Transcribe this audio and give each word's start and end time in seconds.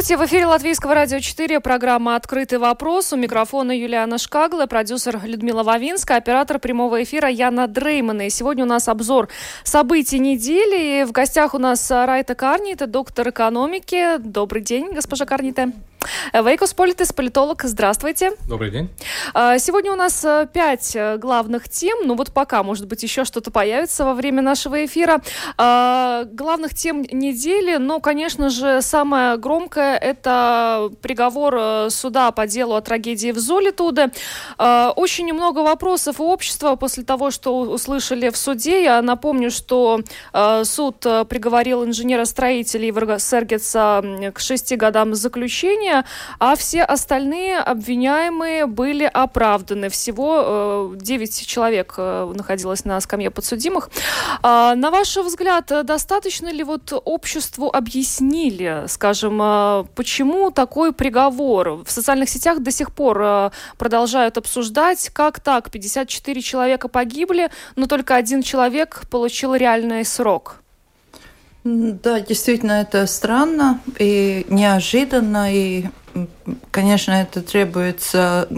Здравствуйте, 0.00 0.24
в 0.24 0.26
эфире 0.28 0.46
Латвийского 0.46 0.94
радио 0.94 1.18
4, 1.18 1.60
программа 1.60 2.16
«Открытый 2.16 2.56
вопрос». 2.56 3.12
У 3.12 3.16
микрофона 3.16 3.70
Юлиана 3.70 4.16
Шкагла, 4.16 4.64
продюсер 4.64 5.20
Людмила 5.22 5.62
Вавинска, 5.62 6.16
оператор 6.16 6.58
прямого 6.58 7.02
эфира 7.02 7.28
Яна 7.28 7.68
Дреймана. 7.68 8.26
И 8.26 8.30
сегодня 8.30 8.64
у 8.64 8.66
нас 8.66 8.88
обзор 8.88 9.28
событий 9.62 10.18
недели. 10.18 11.04
В 11.04 11.12
гостях 11.12 11.52
у 11.52 11.58
нас 11.58 11.90
Райта 11.90 12.34
Карнита, 12.34 12.86
доктор 12.86 13.28
экономики. 13.28 14.16
Добрый 14.16 14.62
день, 14.62 14.90
госпожа 14.94 15.26
Карнита. 15.26 15.70
Вейкос 16.32 16.74
Политес, 16.74 17.12
политолог, 17.12 17.62
здравствуйте. 17.62 18.32
Добрый 18.48 18.70
день. 18.70 18.88
А, 19.34 19.58
сегодня 19.58 19.92
у 19.92 19.96
нас 19.96 20.24
э, 20.24 20.48
пять 20.52 20.94
э, 20.94 21.18
главных 21.18 21.68
тем, 21.68 21.98
ну 22.06 22.14
вот 22.14 22.32
пока, 22.32 22.62
может 22.62 22.86
быть, 22.86 23.02
еще 23.02 23.24
что-то 23.24 23.50
появится 23.50 24.04
во 24.04 24.14
время 24.14 24.40
нашего 24.40 24.84
эфира. 24.84 25.20
А, 25.58 26.24
главных 26.24 26.74
тем 26.74 27.02
недели, 27.02 27.76
но, 27.76 28.00
конечно 28.00 28.48
же, 28.48 28.80
самое 28.80 29.36
громкое– 29.36 29.96
это 29.98 30.90
приговор 31.02 31.54
э, 31.58 31.90
суда 31.90 32.30
по 32.30 32.46
делу 32.46 32.74
о 32.74 32.80
трагедии 32.80 33.32
в 33.32 33.38
Золитуде. 33.38 34.10
А, 34.56 34.92
очень 34.96 35.32
много 35.32 35.58
вопросов 35.58 36.20
у 36.20 36.24
общества 36.24 36.76
после 36.76 37.04
того, 37.04 37.30
что 37.30 37.60
услышали 37.60 38.30
в 38.30 38.36
суде. 38.36 38.84
Я 38.84 39.02
напомню, 39.02 39.50
что 39.50 40.00
суд 40.62 41.00
приговорил 41.00 41.84
инженера-строителя 41.84 42.88
Иварга 42.88 43.18
Сергеца 43.18 44.02
к 44.34 44.40
шести 44.40 44.76
годам 44.76 45.14
заключения 45.14 45.89
обвинения, 45.90 46.04
а 46.38 46.56
все 46.56 46.82
остальные 46.82 47.58
обвиняемые 47.58 48.66
были 48.66 49.04
оправданы. 49.04 49.88
Всего 49.88 50.94
9 50.94 51.42
э, 51.42 51.44
человек 51.44 51.94
э, 51.96 52.32
находилось 52.34 52.84
на 52.84 53.00
скамье 53.00 53.30
подсудимых. 53.30 53.90
А, 54.42 54.74
на 54.74 54.90
ваш 54.90 55.16
взгляд, 55.16 55.66
достаточно 55.84 56.52
ли 56.52 56.64
вот 56.64 56.92
обществу 57.04 57.70
объяснили, 57.72 58.84
скажем, 58.88 59.40
э, 59.42 59.84
почему 59.94 60.50
такой 60.50 60.92
приговор? 60.92 61.82
В 61.84 61.90
социальных 61.90 62.28
сетях 62.28 62.60
до 62.60 62.70
сих 62.70 62.92
пор 62.92 63.52
продолжают 63.78 64.38
обсуждать, 64.38 65.10
как 65.12 65.40
так, 65.40 65.70
54 65.70 66.42
человека 66.42 66.88
погибли, 66.88 67.50
но 67.76 67.86
только 67.86 68.16
один 68.16 68.42
человек 68.42 69.02
получил 69.10 69.54
реальный 69.54 70.04
срок. 70.04 70.60
Да, 71.62 72.20
действительно, 72.20 72.72
это 72.80 73.06
странно 73.06 73.80
и 73.98 74.46
неожиданно, 74.48 75.54
и, 75.54 75.84
конечно, 76.70 77.12
это 77.12 77.42
требуется 77.42 78.48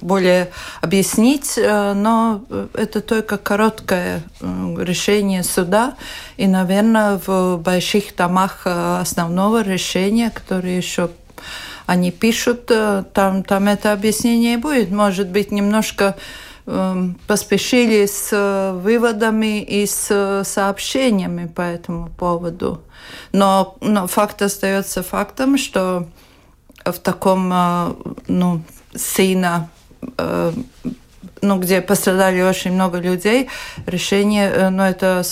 более 0.00 0.50
объяснить, 0.80 1.54
э, 1.56 1.92
но 1.94 2.44
это 2.74 3.00
только 3.00 3.38
короткое 3.38 4.22
э, 4.40 4.76
решение 4.78 5.42
суда, 5.42 5.96
и, 6.36 6.46
наверное, 6.46 7.20
в 7.26 7.56
больших 7.56 8.14
домах 8.14 8.62
э, 8.66 8.98
основного 9.00 9.62
решения, 9.62 10.30
которые 10.30 10.76
еще 10.76 11.10
они 11.86 12.12
пишут, 12.12 12.70
там, 13.12 13.42
там 13.42 13.68
это 13.68 13.92
объяснение 13.92 14.56
будет. 14.56 14.90
Может 14.90 15.28
быть, 15.28 15.50
немножко 15.50 16.16
поспешили 16.64 18.06
с 18.06 18.30
э, 18.32 18.72
выводами 18.72 19.60
и 19.60 19.84
с 19.86 20.08
э, 20.10 20.44
сообщениями 20.44 21.46
по 21.46 21.60
этому 21.60 22.08
поводу. 22.08 22.82
Но, 23.32 23.76
но 23.80 24.06
факт 24.06 24.40
остается 24.40 25.02
фактом, 25.02 25.58
что 25.58 26.08
в 26.84 26.98
таком 26.98 27.52
э, 27.52 27.94
ну, 28.28 28.62
сильно 28.94 29.68
ну, 31.40 31.58
где 31.58 31.80
пострадали 31.80 32.42
очень 32.42 32.72
много 32.72 32.98
людей, 32.98 33.48
решение, 33.86 34.68
ну, 34.68 34.82
это 34.82 35.22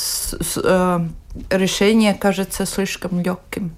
решение 1.50 2.14
кажется 2.14 2.64
слишком 2.64 3.20
легким. 3.20 3.76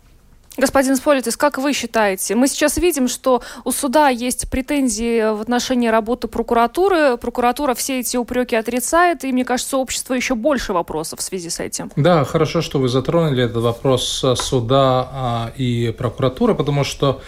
Господин 0.56 0.94
Сполитис, 0.94 1.36
как 1.36 1.58
вы 1.58 1.72
считаете? 1.72 2.36
Мы 2.36 2.46
сейчас 2.46 2.76
видим, 2.76 3.08
что 3.08 3.42
у 3.64 3.72
суда 3.72 4.08
есть 4.08 4.48
претензии 4.48 5.34
в 5.34 5.40
отношении 5.40 5.88
работы 5.88 6.28
прокуратуры. 6.28 7.16
Прокуратура 7.16 7.74
все 7.74 7.98
эти 7.98 8.16
упреки 8.16 8.54
отрицает, 8.54 9.24
и, 9.24 9.32
мне 9.32 9.44
кажется, 9.44 9.76
общество 9.78 10.14
еще 10.14 10.36
больше 10.36 10.72
вопросов 10.72 11.18
в 11.18 11.22
связи 11.22 11.50
с 11.50 11.58
этим. 11.58 11.90
Да, 11.96 12.24
хорошо, 12.24 12.62
что 12.62 12.78
вы 12.78 12.88
затронули 12.88 13.44
этот 13.44 13.62
вопрос 13.64 14.24
суда 14.36 15.08
а, 15.12 15.52
и 15.56 15.92
прокуратуры, 15.96 16.54
потому 16.54 16.84
что 16.84 17.20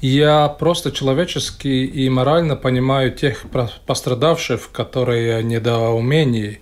я 0.00 0.48
просто 0.48 0.92
человечески 0.92 1.66
и 1.66 2.08
морально 2.08 2.54
понимаю 2.54 3.12
тех 3.12 3.44
пострадавших, 3.86 4.70
которые 4.70 5.42
недоумений 5.42 6.60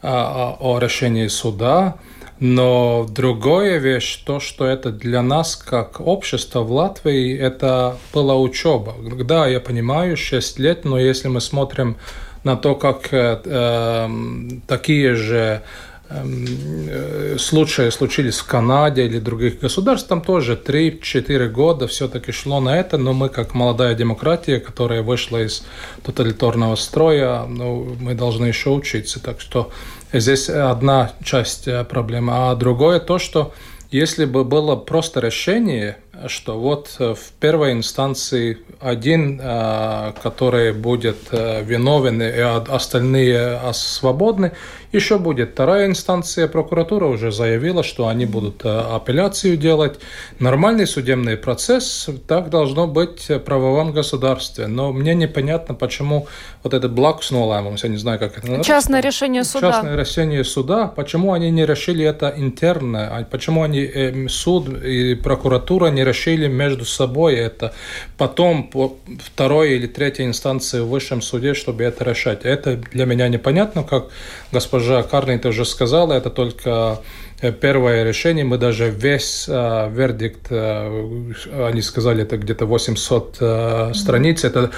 а, 0.00 0.56
о 0.58 0.78
решении 0.78 1.26
суда, 1.28 1.98
но 2.40 3.06
другая 3.06 3.76
вещь, 3.76 4.22
то, 4.24 4.40
что 4.40 4.64
это 4.64 4.90
для 4.90 5.20
нас, 5.20 5.56
как 5.56 6.00
общество 6.00 6.60
в 6.60 6.72
Латвии, 6.72 7.36
это 7.36 7.98
была 8.14 8.34
учеба. 8.34 8.94
Да, 9.24 9.46
я 9.46 9.60
понимаю, 9.60 10.16
6 10.16 10.58
лет, 10.58 10.86
но 10.86 10.98
если 10.98 11.28
мы 11.28 11.42
смотрим 11.42 11.96
на 12.42 12.56
то, 12.56 12.74
как 12.74 13.12
э, 13.12 13.42
эм, 13.44 14.62
такие 14.66 15.14
же 15.16 15.60
эм, 16.08 16.46
э, 16.88 17.36
случаи 17.38 17.90
случились 17.90 18.38
в 18.38 18.46
Канаде 18.46 19.04
или 19.04 19.18
других 19.18 19.60
государствах, 19.60 20.08
там 20.08 20.22
тоже 20.22 20.54
3-4 20.54 21.48
года 21.48 21.88
все-таки 21.88 22.32
шло 22.32 22.60
на 22.60 22.80
это, 22.80 22.96
но 22.96 23.12
мы, 23.12 23.28
как 23.28 23.52
молодая 23.52 23.94
демократия, 23.94 24.60
которая 24.60 25.02
вышла 25.02 25.42
из 25.42 25.62
тоталитарного 26.02 26.76
строя, 26.76 27.44
ну, 27.44 27.94
мы 28.00 28.14
должны 28.14 28.46
еще 28.46 28.70
учиться. 28.70 29.20
Так 29.22 29.42
что 29.42 29.70
Здесь 30.12 30.48
одна 30.48 31.12
часть 31.22 31.68
э, 31.68 31.84
проблемы. 31.84 32.32
А 32.34 32.54
другое 32.56 32.98
то, 32.98 33.18
что 33.18 33.52
если 33.90 34.24
бы 34.24 34.44
было 34.44 34.76
просто 34.76 35.20
решение, 35.20 35.98
что 36.28 36.58
вот 36.58 36.96
э, 36.98 37.14
в 37.14 37.32
первой 37.40 37.72
инстанции 37.72 38.58
один, 38.80 39.40
э, 39.42 40.12
который 40.22 40.72
будет 40.72 41.18
виновен, 41.30 42.22
и 42.22 42.40
остальные 42.40 43.60
свободны, 43.72 44.52
еще 44.92 45.18
будет 45.18 45.52
вторая 45.52 45.86
инстанция, 45.86 46.48
прокуратура 46.48 47.06
уже 47.06 47.30
заявила, 47.30 47.84
что 47.84 48.08
они 48.08 48.26
будут 48.26 48.64
э, 48.64 48.68
апелляцию 48.68 49.56
делать. 49.56 50.00
Нормальный 50.40 50.86
судебный 50.86 51.36
процесс, 51.36 52.08
так 52.26 52.50
должно 52.50 52.88
быть 52.88 53.28
в 53.28 53.38
правовом 53.38 53.92
государстве. 53.92 54.66
Но 54.66 54.92
мне 54.92 55.14
непонятно, 55.14 55.74
почему 55.76 56.26
вот 56.64 56.74
этот 56.74 56.92
блокснолаймус, 56.92 57.84
я 57.84 57.90
не 57.90 57.98
знаю, 57.98 58.18
как 58.18 58.32
это 58.32 58.40
называется. 58.40 58.68
Частное 58.68 59.00
решение 59.00 59.44
суда. 59.44 59.72
Частное 59.72 59.96
решение 59.96 60.42
суда, 60.42 60.88
почему 60.88 61.34
они 61.34 61.52
не 61.52 61.64
решили 61.66 62.04
это 62.04 62.34
интерно, 62.36 63.16
а 63.16 63.22
почему 63.22 63.62
они, 63.62 63.80
э, 63.82 64.26
суд 64.28 64.68
и 64.82 65.14
прокуратура 65.14 65.86
не 65.90 66.02
решили 66.10 66.48
между 66.48 66.84
собой 66.84 67.36
это, 67.36 67.72
потом 68.18 68.64
по 68.64 68.96
второй 69.24 69.76
или 69.76 69.86
третьей 69.86 70.26
инстанции 70.26 70.80
в 70.80 70.88
высшем 70.88 71.22
суде, 71.22 71.54
чтобы 71.54 71.84
это 71.84 72.04
решать. 72.04 72.44
Это 72.44 72.76
для 72.76 73.06
меня 73.06 73.28
непонятно, 73.28 73.82
как 73.82 74.08
госпожа 74.52 75.02
Карнейт 75.02 75.46
уже 75.46 75.64
сказала, 75.64 76.12
это 76.12 76.30
только 76.30 77.00
первое 77.60 78.04
решение, 78.04 78.44
мы 78.44 78.58
даже 78.58 78.90
весь 78.90 79.46
э, 79.48 79.90
вердикт, 79.90 80.46
э, 80.50 81.32
они 81.68 81.82
сказали, 81.82 82.22
это 82.22 82.36
где-то 82.36 82.66
800 82.66 83.36
э, 83.40 83.92
страниц. 83.94 84.44
Это 84.44 84.70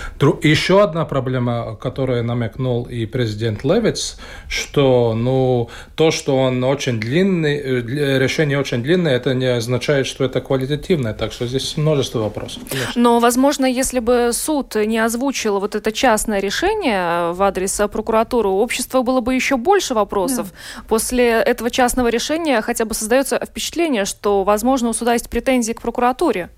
еще 0.42 0.82
одна 0.82 1.04
проблема, 1.04 1.76
которую 1.76 2.22
намекнул 2.25 2.84
и 2.84 3.06
президент 3.06 3.64
Левиц, 3.64 4.16
что 4.48 5.14
ну, 5.14 5.70
то, 5.96 6.10
что 6.10 6.36
он 6.36 6.62
очень 6.62 7.00
длинный, 7.00 7.56
э, 7.56 8.19
решение 8.19 8.58
очень 8.58 8.82
длинное, 8.82 9.16
это 9.16 9.34
не 9.34 9.46
означает, 9.46 10.06
что 10.06 10.25
это 10.25 10.40
квалитативное. 10.40 11.14
Так 11.14 11.32
что 11.32 11.46
здесь 11.46 11.76
множество 11.76 12.20
вопросов. 12.20 12.62
Конечно. 12.70 12.92
Но, 12.94 13.19
возможно, 13.19 13.66
если 13.66 13.98
бы 13.98 14.31
суд 14.32 14.76
не 14.76 14.98
озвучил 14.98 15.58
вот 15.58 15.75
это 15.75 15.90
частное 15.90 16.40
решение 16.40 17.32
в 17.32 17.42
адрес 17.42 17.81
прокуратуры, 17.90 18.48
у 18.48 18.58
общества 18.58 19.02
было 19.02 19.20
бы 19.20 19.34
еще 19.34 19.56
больше 19.56 19.94
вопросов. 19.94 20.52
Да. 20.52 20.82
После 20.88 21.26
этого 21.26 21.70
частного 21.70 22.08
решения 22.08 22.51
менее 22.52 22.62
хотя 22.62 22.84
бы 22.84 22.94
создается 22.94 23.40
впечатление, 23.44 24.04
что, 24.04 24.44
возможно, 24.44 24.88
у 24.88 24.93
суда 24.93 25.14
есть 25.14 25.31
претензии 25.31 25.72
к 25.72 25.81
прокуратуре. 25.81 26.50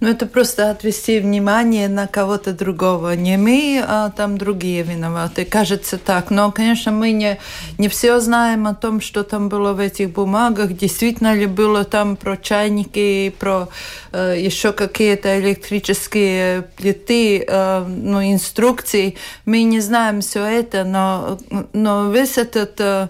Ну, 0.00 0.08
это 0.08 0.26
просто 0.26 0.70
отвести 0.70 1.20
внимание 1.20 1.88
на 1.88 2.06
кого-то 2.06 2.52
другого. 2.52 3.16
Не 3.16 3.36
мы, 3.38 3.82
а 3.86 4.10
там 4.10 4.38
другие 4.38 4.82
виноваты. 4.82 5.44
Кажется 5.44 5.96
так. 5.98 6.30
Но, 6.30 6.52
конечно, 6.52 6.92
мы 6.92 7.12
не, 7.12 7.38
не 7.78 7.88
все 7.88 8.20
знаем 8.20 8.66
о 8.66 8.74
том, 8.74 9.00
что 9.00 9.22
там 9.22 9.48
было 9.48 9.72
в 9.72 9.80
этих 9.80 10.10
бумагах. 10.10 10.72
Действительно 10.74 11.34
ли 11.34 11.46
было 11.46 11.84
там 11.84 12.16
про 12.16 12.36
чайники, 12.36 13.34
про 13.38 13.68
э, 14.12 14.36
еще 14.38 14.72
какие-то 14.72 15.40
электрические 15.40 16.62
плиты, 16.76 17.44
э, 17.46 17.84
ну, 17.86 18.22
инструкции. 18.22 19.16
Мы 19.46 19.62
не 19.62 19.80
знаем 19.80 20.20
все 20.20 20.44
это, 20.44 20.84
но, 20.84 21.38
но 21.72 22.10
весь 22.10 22.38
этот... 22.38 22.80
Э, 22.80 23.08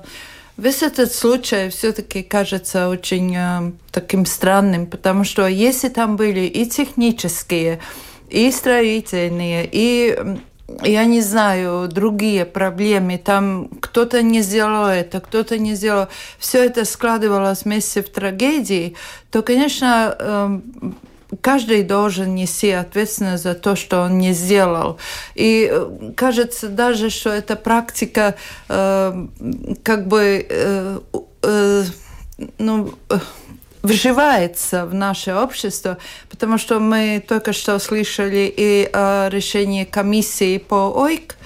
Весь 0.56 0.82
этот 0.82 1.12
случай 1.12 1.68
все-таки 1.68 2.22
кажется 2.22 2.88
очень 2.88 3.34
э, 3.36 3.72
таким 3.90 4.24
странным, 4.24 4.86
потому 4.86 5.24
что 5.24 5.48
если 5.48 5.88
там 5.88 6.16
были 6.16 6.42
и 6.42 6.64
технические, 6.66 7.80
и 8.30 8.50
строительные, 8.52 9.68
и 9.70 10.16
я 10.82 11.04
не 11.04 11.20
знаю, 11.20 11.88
другие 11.88 12.44
проблемы, 12.44 13.18
там 13.18 13.68
кто-то 13.80 14.22
не 14.22 14.42
сделал 14.42 14.86
это, 14.86 15.20
кто-то 15.20 15.58
не 15.58 15.74
сделал, 15.74 16.06
все 16.38 16.64
это 16.64 16.84
складывалось 16.84 17.64
вместе 17.64 18.02
в 18.02 18.08
трагедии, 18.08 18.94
то, 19.30 19.42
конечно, 19.42 20.16
эм, 20.18 20.96
каждый 21.40 21.82
должен 21.82 22.34
нести 22.34 22.70
ответственность 22.70 23.42
за 23.42 23.54
то, 23.54 23.76
что 23.76 24.02
он 24.02 24.18
не 24.18 24.32
сделал. 24.32 24.98
И 25.34 25.68
э, 25.70 26.12
кажется 26.16 26.68
даже, 26.68 27.10
что 27.10 27.30
эта 27.30 27.56
практика 27.56 28.34
э, 28.68 29.26
как 29.82 30.06
бы 30.06 30.46
э, 30.48 30.98
э, 31.42 31.84
ну, 32.58 32.94
э, 33.10 33.18
вживается 33.82 34.86
в 34.86 34.94
наше 34.94 35.34
общество, 35.34 35.98
потому 36.30 36.58
что 36.58 36.80
мы 36.80 37.22
только 37.26 37.52
что 37.52 37.78
слышали 37.78 38.52
и 38.56 38.88
о 38.92 39.28
решении 39.28 39.84
комиссии 39.84 40.58
по 40.58 41.04
ОИК, 41.04 41.36
Э, 41.36 41.38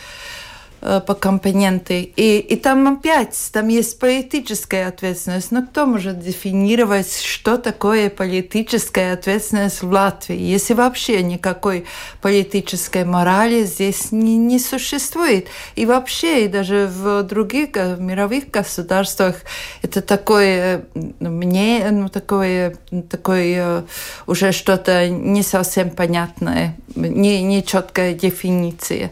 по 0.80 1.14
компоненты. 1.14 2.02
И, 2.02 2.38
и 2.38 2.56
там 2.56 2.86
опять, 2.88 3.36
там 3.52 3.68
есть 3.68 3.98
политическая 3.98 4.86
ответственность. 4.86 5.50
Но 5.50 5.66
кто 5.66 5.86
может 5.86 6.20
дефинировать, 6.20 7.20
что 7.20 7.58
такое 7.58 8.10
политическая 8.10 9.12
ответственность 9.12 9.82
в 9.82 9.90
Латвии, 9.90 10.36
если 10.36 10.74
вообще 10.74 11.22
никакой 11.22 11.84
политической 12.22 13.04
морали 13.04 13.64
здесь 13.64 14.12
не, 14.12 14.36
не 14.36 14.58
существует. 14.58 15.48
И 15.74 15.86
вообще, 15.86 16.44
и 16.44 16.48
даже 16.48 16.88
в 16.92 17.22
других 17.22 17.58
мировых 17.74 18.50
государствах 18.50 19.36
это 19.82 20.00
такое 20.00 20.84
мне, 20.94 21.88
ну, 21.90 22.08
такое, 22.08 22.76
такое 23.10 23.84
уже 24.26 24.52
что-то 24.52 25.08
не 25.08 25.42
совсем 25.42 25.90
понятное, 25.90 26.76
не, 26.94 27.42
не 27.42 27.64
четкая 27.64 28.14
дефиниция. 28.14 29.10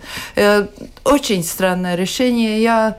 Очень 1.07 1.45
странное 1.45 1.95
решение. 1.95 2.61
Я 2.61 2.99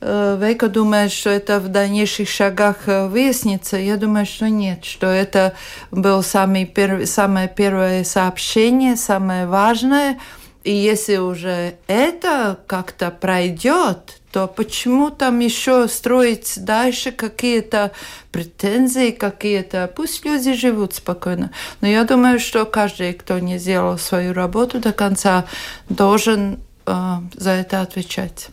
э, 0.00 0.38
Вейка 0.40 0.68
думает, 0.68 1.10
что 1.10 1.30
это 1.30 1.58
в 1.58 1.66
дальнейших 1.66 2.28
шагах 2.28 2.86
э, 2.86 3.08
выяснится. 3.08 3.76
Я 3.76 3.96
думаю, 3.96 4.24
что 4.24 4.48
нет, 4.48 4.84
что 4.84 5.08
это 5.08 5.54
было 5.90 6.22
самый 6.22 6.64
перв... 6.64 7.08
самое 7.08 7.48
первое 7.48 8.04
сообщение, 8.04 8.94
самое 8.94 9.48
важное. 9.48 10.20
И 10.62 10.72
если 10.72 11.16
уже 11.16 11.74
это 11.88 12.56
как-то 12.68 13.10
пройдет, 13.10 14.20
то 14.30 14.46
почему 14.46 15.10
там 15.10 15.40
еще 15.40 15.88
строить 15.88 16.54
дальше 16.56 17.10
какие-то 17.10 17.90
претензии, 18.30 19.10
какие-то... 19.10 19.90
Пусть 19.96 20.24
люди 20.24 20.52
живут 20.52 20.94
спокойно. 20.94 21.50
Но 21.80 21.88
я 21.88 22.04
думаю, 22.04 22.38
что 22.38 22.64
каждый, 22.64 23.12
кто 23.12 23.40
не 23.40 23.58
сделал 23.58 23.98
свою 23.98 24.34
работу 24.34 24.78
до 24.78 24.92
конца, 24.92 25.46
должен 25.88 26.60
за 27.34 27.50
это 27.50 27.80
отвечать. 27.80 28.48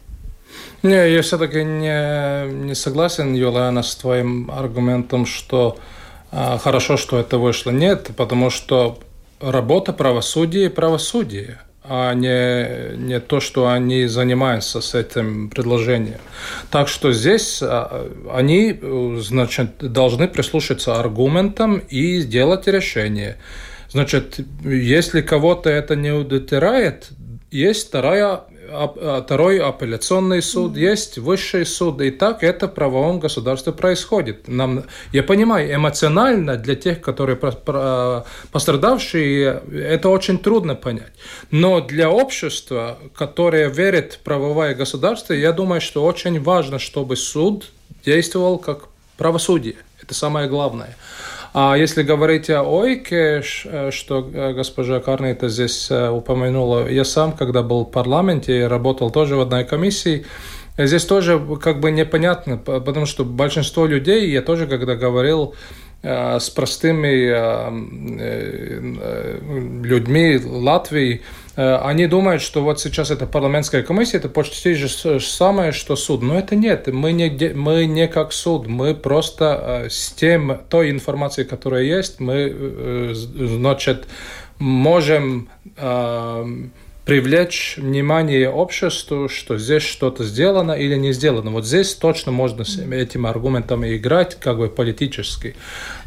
Не, 0.83 1.11
я 1.11 1.21
все-таки 1.21 1.63
не, 1.63 2.51
не 2.51 2.75
согласен, 2.75 3.33
Юлиана, 3.33 3.83
с 3.83 3.95
твоим 3.95 4.49
аргументом, 4.51 5.25
что 5.25 5.77
э, 6.31 6.57
хорошо, 6.59 6.97
что 6.97 7.19
это 7.19 7.37
вышло. 7.37 7.71
Нет, 7.71 8.11
потому 8.15 8.49
что 8.49 8.99
работа 9.41 9.93
правосудия 9.93 10.69
правосудие, 10.69 11.59
а 11.83 12.13
не, 12.13 12.97
не 12.97 13.19
то, 13.19 13.39
что 13.39 13.69
они 13.69 14.07
занимаются 14.07 14.81
с 14.81 14.93
этим 14.93 15.49
предложением. 15.49 16.19
Так 16.69 16.89
что 16.89 17.13
здесь 17.13 17.63
они 18.31 18.79
значит, 19.19 19.77
должны 19.79 20.27
прислушаться 20.27 20.99
аргументам 20.99 21.77
и 21.77 22.19
сделать 22.19 22.67
решение. 22.67 23.37
Значит, 23.89 24.39
если 24.63 25.21
кого-то 25.21 25.69
это 25.69 25.95
не 25.95 26.11
удовлетворяет, 26.11 27.09
есть 27.51 27.87
вторая, 27.87 28.41
а, 28.69 29.21
второй 29.23 29.59
апелляционный 29.59 30.41
суд, 30.41 30.73
mm-hmm. 30.75 30.79
есть 30.91 31.17
высший 31.17 31.65
суд. 31.65 32.01
И 32.01 32.11
так 32.11 32.43
это 32.43 32.67
в 32.67 32.73
правовом 32.73 33.19
государстве 33.19 33.71
происходит. 33.73 34.47
Нам, 34.47 34.83
я 35.13 35.23
понимаю, 35.23 35.73
эмоционально 35.73 36.57
для 36.57 36.75
тех, 36.75 37.01
которые 37.01 37.37
пострадавшие, 38.51 39.61
это 39.71 40.09
очень 40.09 40.37
трудно 40.39 40.75
понять. 40.75 41.13
Но 41.51 41.79
для 41.81 42.09
общества, 42.09 42.97
которое 43.15 43.69
верит 43.69 44.13
в 44.13 44.19
правовое 44.19 44.75
государство, 44.75 45.33
я 45.33 45.53
думаю, 45.53 45.81
что 45.81 46.03
очень 46.03 46.41
важно, 46.41 46.79
чтобы 46.79 47.15
суд 47.15 47.71
действовал 48.05 48.57
как 48.57 48.89
правосудие. 49.17 49.75
Это 50.01 50.13
самое 50.13 50.47
главное. 50.47 50.89
А 50.89 50.95
если 51.53 52.03
говорить 52.03 52.49
о 52.49 52.63
ОИКе, 52.63 53.41
э, 53.65 53.91
что 53.91 54.29
э, 54.33 54.53
госпожа 54.53 54.99
Карнита 54.99 55.49
здесь 55.49 55.89
э, 55.89 56.09
упомянула, 56.09 56.87
я 56.89 57.03
сам, 57.03 57.31
когда 57.31 57.63
был 57.63 57.85
в 57.85 57.91
парламенте, 57.91 58.67
работал 58.67 59.11
тоже 59.11 59.35
в 59.35 59.41
одной 59.41 59.65
комиссии, 59.65 60.25
Здесь 60.79 61.05
тоже 61.05 61.43
как 61.59 61.79
бы 61.79 61.89
непонятно, 61.89 62.57
потому 62.57 63.07
что 63.07 63.25
большинство 63.25 63.87
людей, 63.87 64.29
я 64.29 64.43
тоже 64.43 64.67
когда 64.67 64.95
говорил 64.95 65.55
с 66.03 66.51
простыми 66.51 67.31
людьми 69.83 70.39
Латвии, 70.45 71.23
они 71.57 72.05
думают, 72.05 72.41
что 72.41 72.63
вот 72.63 72.79
сейчас 72.79 73.09
это 73.09 73.25
парламентская 73.25 73.81
комиссия, 73.81 74.17
это 74.17 74.29
почти 74.29 74.73
же 74.73 75.19
самое, 75.19 75.71
что 75.71 75.95
суд. 75.95 76.21
Но 76.21 76.37
это 76.37 76.55
нет, 76.55 76.87
мы 76.87 77.13
не, 77.13 77.29
мы 77.53 77.85
не 77.85 78.07
как 78.07 78.31
суд, 78.31 78.67
мы 78.67 78.93
просто 78.93 79.85
э, 79.85 79.89
с 79.89 80.11
тем, 80.11 80.59
той 80.69 80.91
информацией, 80.91 81.47
которая 81.47 81.83
есть, 81.83 82.19
мы, 82.19 82.53
э, 82.53 83.13
значит, 83.13 84.07
можем 84.59 85.49
привлечь 87.07 87.75
внимание 87.77 88.49
обществу, 88.49 89.29
что 89.29 89.57
здесь 89.57 89.83
что-то 89.83 90.25
сделано 90.25 90.73
или 90.73 90.95
не 90.95 91.13
сделано. 91.13 91.51
Вот 91.51 91.65
здесь 91.65 91.95
точно 91.95 92.33
можно 92.33 92.65
с 92.65 92.77
этим 92.77 93.25
аргументом 93.25 93.85
играть, 93.85 94.35
как 94.35 94.57
бы 94.57 94.67
политически. 94.67 95.55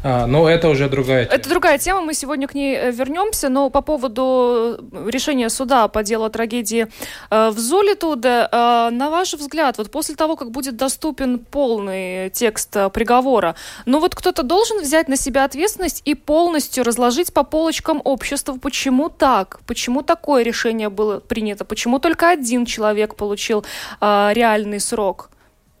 А, 0.03 0.25
но 0.25 0.49
это 0.49 0.69
уже 0.69 0.89
другая 0.89 1.25
тема. 1.25 1.35
Это 1.35 1.49
другая 1.49 1.77
тема, 1.77 2.01
мы 2.01 2.13
сегодня 2.13 2.47
к 2.47 2.55
ней 2.55 2.75
э, 2.75 2.91
вернемся, 2.91 3.49
но 3.49 3.69
по 3.69 3.81
поводу 3.81 4.79
решения 5.07 5.49
суда 5.49 5.87
по 5.87 6.03
делу 6.03 6.25
о 6.25 6.29
трагедии 6.29 6.87
э, 7.29 7.49
в 7.49 7.59
Золитуде, 7.59 8.47
э, 8.51 8.89
на 8.91 9.09
ваш 9.09 9.33
взгляд, 9.33 9.77
вот 9.77 9.91
после 9.91 10.15
того, 10.15 10.35
как 10.35 10.51
будет 10.51 10.75
доступен 10.75 11.39
полный 11.39 12.29
текст 12.31 12.71
приговора, 12.93 13.55
ну 13.85 13.99
вот 13.99 14.15
кто-то 14.15 14.43
должен 14.43 14.81
взять 14.81 15.07
на 15.07 15.17
себя 15.17 15.45
ответственность 15.45 16.01
и 16.05 16.15
полностью 16.15 16.83
разложить 16.83 17.33
по 17.33 17.43
полочкам 17.43 18.01
общества, 18.03 18.57
почему 18.59 19.09
так, 19.09 19.59
почему 19.67 20.01
такое 20.01 20.43
решение 20.43 20.89
было 20.89 21.19
принято? 21.19 21.63
Почему 21.65 21.99
только 21.99 22.29
один 22.29 22.65
человек 22.65 23.15
получил 23.15 23.65
реальный 24.01 24.79
срок? 24.79 25.29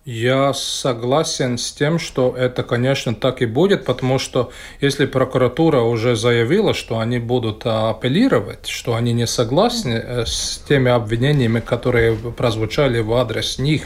Я 0.03 0.51
согласен 0.53 1.59
с 1.59 1.71
тем, 1.71 1.99
что 1.99 2.35
это, 2.35 2.63
конечно, 2.63 3.13
так 3.13 3.43
и 3.43 3.45
будет, 3.45 3.85
потому 3.85 4.17
что 4.17 4.51
если 4.79 5.05
прокуратура 5.05 5.81
уже 5.81 6.15
заявила, 6.15 6.73
что 6.73 6.97
они 6.97 7.19
будут 7.19 7.67
апеллировать, 7.67 8.65
что 8.65 8.95
они 8.95 9.13
не 9.13 9.27
согласны 9.27 9.93
э, 9.93 10.25
с 10.25 10.63
теми 10.67 10.89
обвинениями, 10.89 11.59
которые 11.59 12.15
прозвучали 12.15 12.99
в 12.99 13.13
адрес 13.13 13.59
них, 13.59 13.83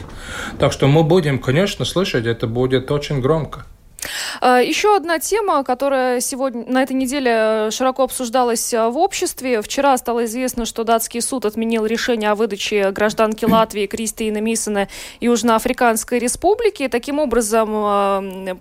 так 0.58 0.72
что 0.72 0.86
мы 0.86 1.02
будем, 1.02 1.38
конечно, 1.38 1.84
слышать, 1.84 2.24
это 2.24 2.46
будет 2.46 2.90
очень 2.90 3.20
громко. 3.20 3.66
А, 4.40 4.60
еще 4.60 4.96
одна 4.96 5.18
тема, 5.18 5.64
которая 5.64 6.20
сегодня 6.20 6.64
на 6.66 6.82
этой 6.82 6.94
неделе 6.94 7.70
широко 7.70 8.04
обсуждалась 8.04 8.72
а, 8.74 8.90
в 8.90 8.98
обществе. 8.98 9.62
Вчера 9.62 9.96
стало 9.96 10.24
известно, 10.24 10.66
что 10.66 10.84
датский 10.84 11.20
суд 11.20 11.44
отменил 11.44 11.86
решение 11.86 12.30
о 12.30 12.34
выдаче 12.34 12.90
гражданки 12.90 13.44
Латвии 13.50 13.86
Кристины 13.86 14.40
Мисона 14.40 14.88
Южноафриканской 15.20 16.18
республики. 16.18 16.88
Таким 16.88 17.18
образом, 17.18 17.70
а, 17.74 18.56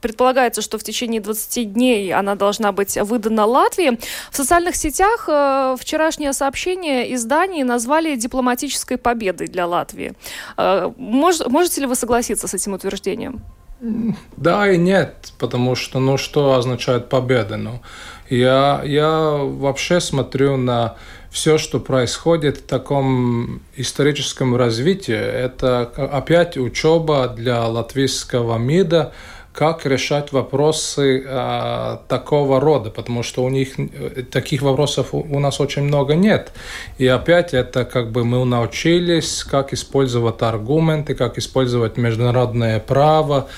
предполагается, 0.00 0.62
что 0.62 0.78
в 0.78 0.82
течение 0.82 1.20
20 1.20 1.72
дней 1.72 2.12
она 2.12 2.34
должна 2.34 2.72
быть 2.72 2.96
выдана 2.96 3.44
Латвии. 3.44 3.98
В 4.30 4.36
социальных 4.36 4.76
сетях 4.76 5.26
э, 5.28 5.76
вчерашнее 5.78 6.32
сообщение 6.32 7.14
изданий 7.14 7.62
назвали 7.62 8.16
дипломатической 8.16 8.96
победой 8.96 9.48
для 9.48 9.66
Латвии. 9.66 10.14
Э, 10.56 10.92
мож, 10.96 11.40
можете 11.46 11.82
ли 11.82 11.86
вы 11.86 11.94
согласиться 11.94 12.48
с 12.48 12.54
этим 12.54 12.72
утверждением? 12.72 13.42
Да 13.80 14.70
и 14.70 14.78
нет, 14.78 15.32
потому 15.38 15.74
что, 15.74 15.98
ну, 15.98 16.16
что 16.16 16.54
означает 16.54 17.08
победа? 17.08 17.56
Ну, 17.56 17.82
я, 18.30 18.80
я 18.84 19.10
вообще 19.10 20.00
смотрю 20.00 20.56
на 20.56 20.96
все, 21.30 21.58
что 21.58 21.78
происходит 21.80 22.58
в 22.58 22.62
таком 22.62 23.60
историческом 23.76 24.56
развитии. 24.56 25.14
Это 25.14 25.82
опять 25.82 26.56
учеба 26.56 27.28
для 27.28 27.66
латвийского 27.66 28.56
МИДа, 28.56 29.12
как 29.56 29.86
решать 29.86 30.32
вопросы 30.32 31.24
а, 31.26 32.02
такого 32.08 32.60
рода, 32.60 32.90
потому 32.90 33.22
что 33.22 33.42
у 33.42 33.48
них 33.48 33.78
э, 33.78 34.22
таких 34.30 34.60
вопросов 34.60 35.14
у, 35.14 35.20
у 35.20 35.40
нас 35.40 35.60
очень 35.60 35.82
много 35.82 36.14
нет. 36.14 36.52
И 36.98 37.06
опять 37.06 37.54
это 37.54 37.86
как 37.86 38.12
бы 38.12 38.24
мы 38.24 38.44
научились, 38.44 39.44
как 39.44 39.72
использовать 39.72 40.42
аргументы, 40.42 41.14
как 41.14 41.38
использовать 41.38 41.96
международное 41.96 42.80
право, 42.80 43.48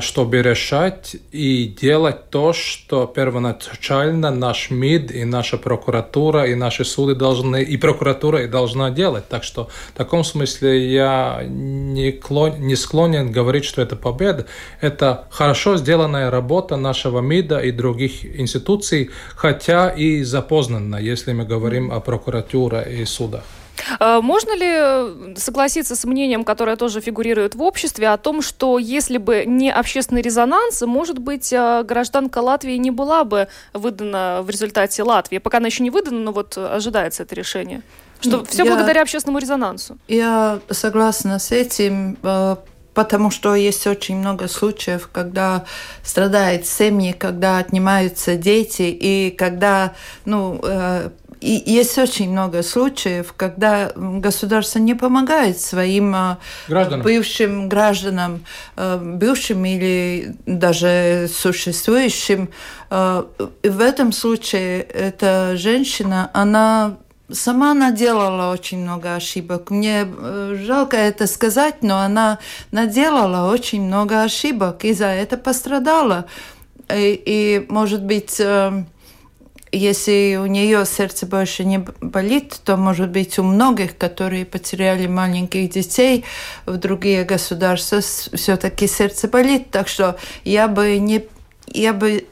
чтобы 0.00 0.42
решать 0.42 1.16
и 1.32 1.66
делать 1.66 2.30
то, 2.30 2.52
что 2.52 3.06
первоначально 3.06 4.30
наш 4.30 4.70
МИД 4.70 5.10
и 5.10 5.24
наша 5.24 5.58
прокуратура 5.58 6.44
и 6.44 6.54
наши 6.54 6.84
суды 6.84 7.14
должны, 7.14 7.62
и 7.62 7.76
прокуратура 7.76 8.42
и 8.42 8.46
должна 8.46 8.90
делать. 8.90 9.28
Так 9.28 9.42
что 9.42 9.68
в 9.88 9.96
таком 9.96 10.22
смысле 10.22 10.92
я 10.92 11.42
не, 11.46 12.12
клон, 12.12 12.60
не 12.60 12.76
склонен 12.76 13.32
говорить, 13.32 13.64
что 13.64 13.82
это 13.82 13.96
победа. 13.96 14.46
Это 14.80 15.26
хорошо 15.30 15.76
сделанная 15.76 16.30
работа 16.30 16.76
нашего 16.76 17.20
МИДа 17.20 17.58
и 17.60 17.72
других 17.72 18.24
институций, 18.24 19.10
хотя 19.34 19.88
и 19.90 20.22
запознанно, 20.22 20.96
если 20.96 21.32
мы 21.32 21.44
говорим 21.44 21.90
о 21.90 22.00
прокуратуре 22.00 23.00
и 23.00 23.04
судах. 23.04 23.42
Э, 24.00 24.20
можно 24.22 24.54
ли 24.56 24.68
э, 24.68 25.34
согласиться 25.36 25.96
с 25.96 26.04
мнением, 26.04 26.44
которое 26.44 26.76
тоже 26.76 27.00
фигурирует 27.00 27.54
в 27.54 27.62
обществе, 27.62 28.08
о 28.08 28.16
том, 28.16 28.42
что 28.42 28.78
если 28.78 29.18
бы 29.18 29.44
не 29.46 29.70
общественный 29.70 30.22
резонанс, 30.22 30.82
может 30.82 31.18
быть, 31.18 31.52
э, 31.52 31.82
гражданка 31.84 32.38
Латвии 32.38 32.76
не 32.76 32.90
была 32.90 33.24
бы 33.24 33.48
выдана 33.72 34.40
в 34.42 34.50
результате 34.50 35.02
Латвии? 35.02 35.38
Пока 35.38 35.58
она 35.58 35.66
еще 35.66 35.82
не 35.82 35.90
выдана, 35.90 36.20
но 36.20 36.32
вот 36.32 36.56
ожидается 36.56 37.22
это 37.22 37.34
решение. 37.34 37.82
Что 38.20 38.44
все 38.44 38.64
я, 38.64 38.70
благодаря 38.70 39.02
общественному 39.02 39.40
резонансу. 39.40 39.98
Я 40.06 40.60
согласна 40.70 41.40
с 41.40 41.50
этим, 41.50 42.16
потому 42.94 43.32
что 43.32 43.56
есть 43.56 43.84
очень 43.88 44.16
много 44.16 44.46
случаев, 44.46 45.08
когда 45.10 45.64
страдают 46.04 46.64
семьи, 46.64 47.10
когда 47.10 47.58
отнимаются 47.58 48.36
дети, 48.36 48.82
и 48.82 49.34
когда 49.36 49.94
ну, 50.24 50.60
и 51.42 51.70
есть 51.70 51.98
очень 51.98 52.30
много 52.30 52.62
случаев, 52.62 53.34
когда 53.36 53.92
государство 53.96 54.78
не 54.78 54.94
помогает 54.94 55.60
своим 55.60 56.14
э, 56.14 56.36
гражданам. 56.68 57.02
бывшим 57.02 57.68
гражданам, 57.68 58.44
э, 58.76 58.98
бывшим 59.02 59.64
или 59.64 60.36
даже 60.46 61.28
существующим. 61.32 62.48
Э, 62.90 63.24
в 63.64 63.80
этом 63.80 64.12
случае 64.12 64.82
эта 64.82 65.56
женщина, 65.56 66.30
она 66.32 66.96
сама 67.30 67.74
наделала 67.74 68.52
очень 68.52 68.82
много 68.82 69.16
ошибок. 69.16 69.70
Мне 69.70 70.06
жалко 70.54 70.96
это 70.96 71.26
сказать, 71.26 71.82
но 71.82 71.98
она 71.98 72.38
наделала 72.70 73.50
очень 73.50 73.82
много 73.82 74.22
ошибок 74.22 74.84
и 74.84 74.92
за 74.92 75.06
это 75.06 75.36
пострадала. 75.36 76.26
И, 76.88 77.22
и 77.24 77.66
может 77.68 78.04
быть, 78.04 78.40
если 79.72 80.38
у 80.40 80.46
нее 80.46 80.84
сердце 80.84 81.26
больше 81.26 81.64
не 81.64 81.78
болит, 82.00 82.60
то, 82.64 82.76
может 82.76 83.08
быть, 83.08 83.38
у 83.38 83.42
многих, 83.42 83.96
которые 83.96 84.44
потеряли 84.44 85.06
маленьких 85.06 85.70
детей 85.70 86.24
в 86.66 86.76
другие 86.76 87.24
государства, 87.24 88.00
все-таки 88.00 88.86
сердце 88.86 89.28
болит. 89.28 89.70
Так 89.70 89.88
что 89.88 90.16
я 90.44 90.68
бы 90.68 90.98
не, 90.98 91.24
я 91.66 91.94
бы 91.94 92.26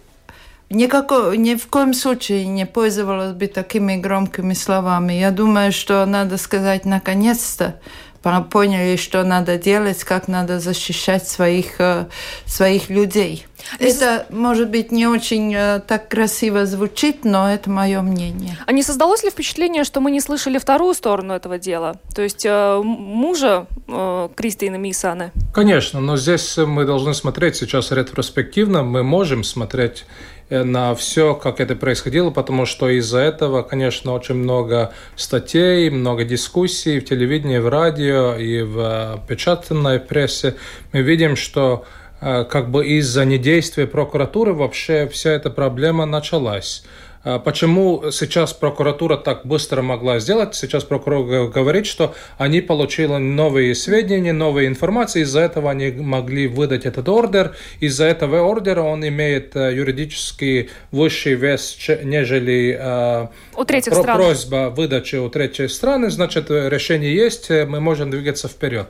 никакого, 0.69 1.33
ни 1.33 1.55
в 1.55 1.67
коем 1.67 1.95
случае 1.95 2.47
не 2.47 2.67
пользовалась 2.67 3.33
бы 3.33 3.47
такими 3.47 3.97
громкими 3.97 4.55
словами. 4.55 5.15
Я 5.15 5.31
думаю, 5.31 5.73
что 5.73 6.05
надо 6.07 6.37
сказать 6.37 6.85
наконец-то, 6.85 7.81
поняли, 8.23 8.97
что 8.97 9.23
надо 9.25 9.59
делать, 9.59 10.05
как 10.05 10.29
надо 10.29 10.61
защищать 10.61 11.27
своих, 11.27 11.81
э, 11.81 12.07
своих 12.47 12.91
людей. 12.91 13.47
Это, 13.79 14.27
может 14.31 14.71
быть, 14.71 14.93
не 14.93 15.07
очень 15.07 15.55
э, 15.55 15.81
так 15.87 16.09
красиво 16.09 16.67
звучит, 16.67 17.25
но 17.25 17.51
это 17.51 17.71
мое 17.71 18.01
мнение. 18.03 18.59
А 18.67 18.73
не 18.73 18.83
создалось 18.83 19.23
ли 19.23 19.31
впечатление, 19.31 19.85
что 19.85 20.01
мы 20.01 20.11
не 20.11 20.21
слышали 20.21 20.59
вторую 20.59 20.95
сторону 20.95 21.35
этого 21.35 21.59
дела? 21.59 21.97
То 22.15 22.23
есть 22.23 22.45
э, 22.45 22.81
мужа 22.83 23.67
э, 23.87 24.29
Кристины 24.35 24.79
Мисаны? 24.79 25.33
Конечно, 25.53 26.01
но 26.01 26.17
здесь 26.17 26.57
мы 26.57 26.85
должны 26.85 27.15
смотреть 27.15 27.57
сейчас 27.57 27.91
ретроспективно. 27.93 28.83
Мы 28.83 29.03
можем 29.03 29.45
смотреть 29.45 30.05
на 30.51 30.95
все, 30.95 31.35
как 31.35 31.61
это 31.61 31.77
происходило, 31.77 32.31
потому 32.31 32.67
что 32.67 32.89
из-за 32.89 33.19
этого, 33.21 33.63
конечно, 33.63 34.13
очень 34.13 34.35
много 34.35 34.93
статей, 35.17 35.89
много 35.91 36.25
дискуссий 36.25 36.99
в 36.99 37.05
телевидении, 37.05 37.59
в 37.59 37.69
радио 37.69 38.35
и 38.35 38.63
в 38.63 38.79
э, 38.79 39.19
печатной 39.29 40.01
прессе. 40.01 40.57
Мы 40.93 41.03
видим, 41.03 41.37
что 41.37 41.85
э, 42.21 42.45
как 42.45 42.71
бы 42.71 42.87
из-за 42.87 43.25
недействия 43.25 43.87
прокуратуры 43.87 44.53
вообще 44.53 45.09
вся 45.09 45.31
эта 45.31 45.51
проблема 45.51 46.05
началась. 46.05 46.85
А 47.23 47.39
почему 47.39 48.11
сейчас 48.13 48.55
прокуратура 48.55 49.19
так 49.19 49.45
быстро 49.45 49.83
могла 49.83 50.21
сделать? 50.21 50.55
Сейчас 50.55 50.85
прокурор 50.85 51.51
говорит, 51.51 51.87
что 51.87 52.15
они 52.39 52.63
получили 52.63 53.17
новые 53.17 53.75
сведения, 53.75 54.33
новые 54.33 54.69
информации, 54.69 55.23
из-за 55.23 55.41
этого 55.41 55.71
они 55.71 55.91
могли 55.91 56.49
выдать 56.49 56.87
этот 56.87 57.09
ордер. 57.11 57.55
Из-за 57.81 58.07
этого 58.07 58.41
ордера 58.41 58.81
он 58.81 59.07
имеет 59.07 59.55
э, 59.55 59.75
юридически 59.75 60.71
высший 60.93 61.35
вес, 61.35 61.77
нежели 62.03 62.79
э, 62.81 63.27
у 63.55 63.65
третьих 63.65 63.93
про- 63.93 64.03
стран. 64.03 64.17
просьба 64.17 64.73
выдачи 64.75 65.17
у 65.17 65.29
третьей 65.29 65.69
страны. 65.69 66.09
Значит, 66.11 66.51
решение 66.51 67.15
есть, 67.15 67.51
э, 67.51 67.67
мы 67.67 67.81
можем 67.81 68.11
двигаться 68.11 68.49
вперед. 68.49 68.89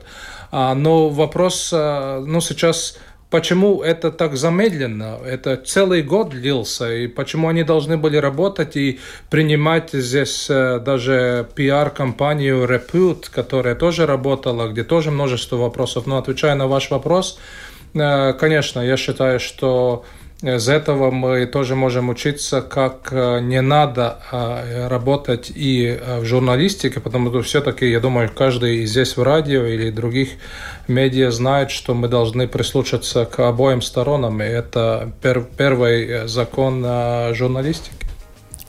А, 0.53 0.73
но 0.73 1.09
вопрос, 1.09 1.71
ну, 1.71 2.41
сейчас 2.41 2.97
почему 3.31 3.81
это 3.81 4.11
так 4.11 4.35
замедленно? 4.35 5.17
Это 5.25 5.55
целый 5.55 6.03
год 6.03 6.29
длился, 6.29 6.93
и 6.93 7.07
почему 7.07 7.47
они 7.47 7.63
должны 7.63 7.97
были 7.97 8.17
работать 8.17 8.75
и 8.75 8.99
принимать 9.29 9.89
здесь 9.93 10.47
э, 10.49 10.79
даже 10.79 11.47
пиар-компанию 11.55 12.65
Repute, 12.65 13.25
которая 13.31 13.75
тоже 13.75 14.05
работала, 14.05 14.67
где 14.67 14.83
тоже 14.83 15.09
множество 15.09 15.55
вопросов. 15.55 16.05
Но 16.05 16.17
отвечая 16.17 16.55
на 16.55 16.67
ваш 16.67 16.91
вопрос, 16.91 17.39
э, 17.95 18.33
конечно, 18.33 18.81
я 18.81 18.97
считаю, 18.97 19.39
что 19.39 20.03
из 20.41 20.69
этого 20.69 21.11
мы 21.11 21.45
тоже 21.45 21.75
можем 21.75 22.09
учиться, 22.09 22.61
как 22.61 23.09
э, 23.11 23.39
не 23.41 23.61
надо 23.61 24.17
а, 24.31 24.89
работать 24.89 25.51
и 25.53 25.85
э, 25.85 26.19
в 26.19 26.25
журналистике, 26.25 26.99
потому 26.99 27.29
что 27.29 27.43
все-таки, 27.43 27.87
я 27.87 27.99
думаю, 27.99 28.29
каждый 28.33 28.85
здесь 28.87 29.17
в 29.17 29.21
радио 29.21 29.65
или 29.65 29.91
других 29.91 30.29
медиа 30.87 31.29
знает, 31.29 31.69
что 31.69 31.93
мы 31.93 32.07
должны 32.07 32.47
прислушаться 32.47 33.25
к 33.25 33.39
обоим 33.39 33.83
сторонам, 33.83 34.41
и 34.41 34.45
это 34.45 35.11
пер 35.21 35.45
первый 35.57 36.07
э, 36.07 36.27
закон 36.27 36.83
журналистики. 37.33 38.10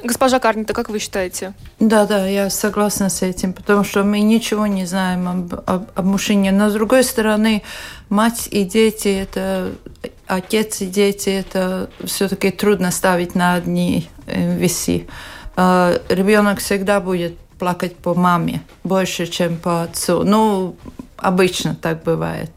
Госпожа 0.05 0.39
Карнита, 0.39 0.73
как 0.73 0.89
вы 0.89 0.99
считаете? 0.99 1.55
Да, 1.79 2.07
да, 2.07 2.27
я 2.27 2.51
согласна 2.51 3.09
с 3.09 3.23
этим, 3.23 3.53
потому 3.53 3.85
что 3.85 4.03
мы 4.03 4.21
ничего 4.21 4.67
не 4.67 4.85
знаем 4.87 5.29
об, 5.29 5.55
об, 5.67 5.91
об 5.95 6.05
мужчине. 6.05 6.51
Но 6.53 6.71
с 6.71 6.73
другой 6.73 7.05
стороны, 7.05 7.63
мать 8.09 8.49
и 8.51 8.65
дети 8.65 9.09
это 9.09 9.73
отец 10.27 10.81
и 10.81 10.87
дети 10.87 11.31
это 11.31 11.91
все-таки 12.05 12.51
трудно 12.51 12.91
ставить 12.91 13.35
на 13.35 13.55
одни 13.55 14.09
э, 14.27 14.57
весы. 14.57 15.07
А, 15.57 16.01
Ребенок 16.09 16.59
всегда 16.59 17.01
будет 17.01 17.39
плакать 17.59 17.97
по 17.97 18.15
маме 18.15 18.63
больше, 18.83 19.27
чем 19.27 19.57
по 19.57 19.83
отцу. 19.83 20.25
Ну, 20.25 20.77
обычно 21.17 21.75
так 21.75 22.03
бывает. 22.03 22.51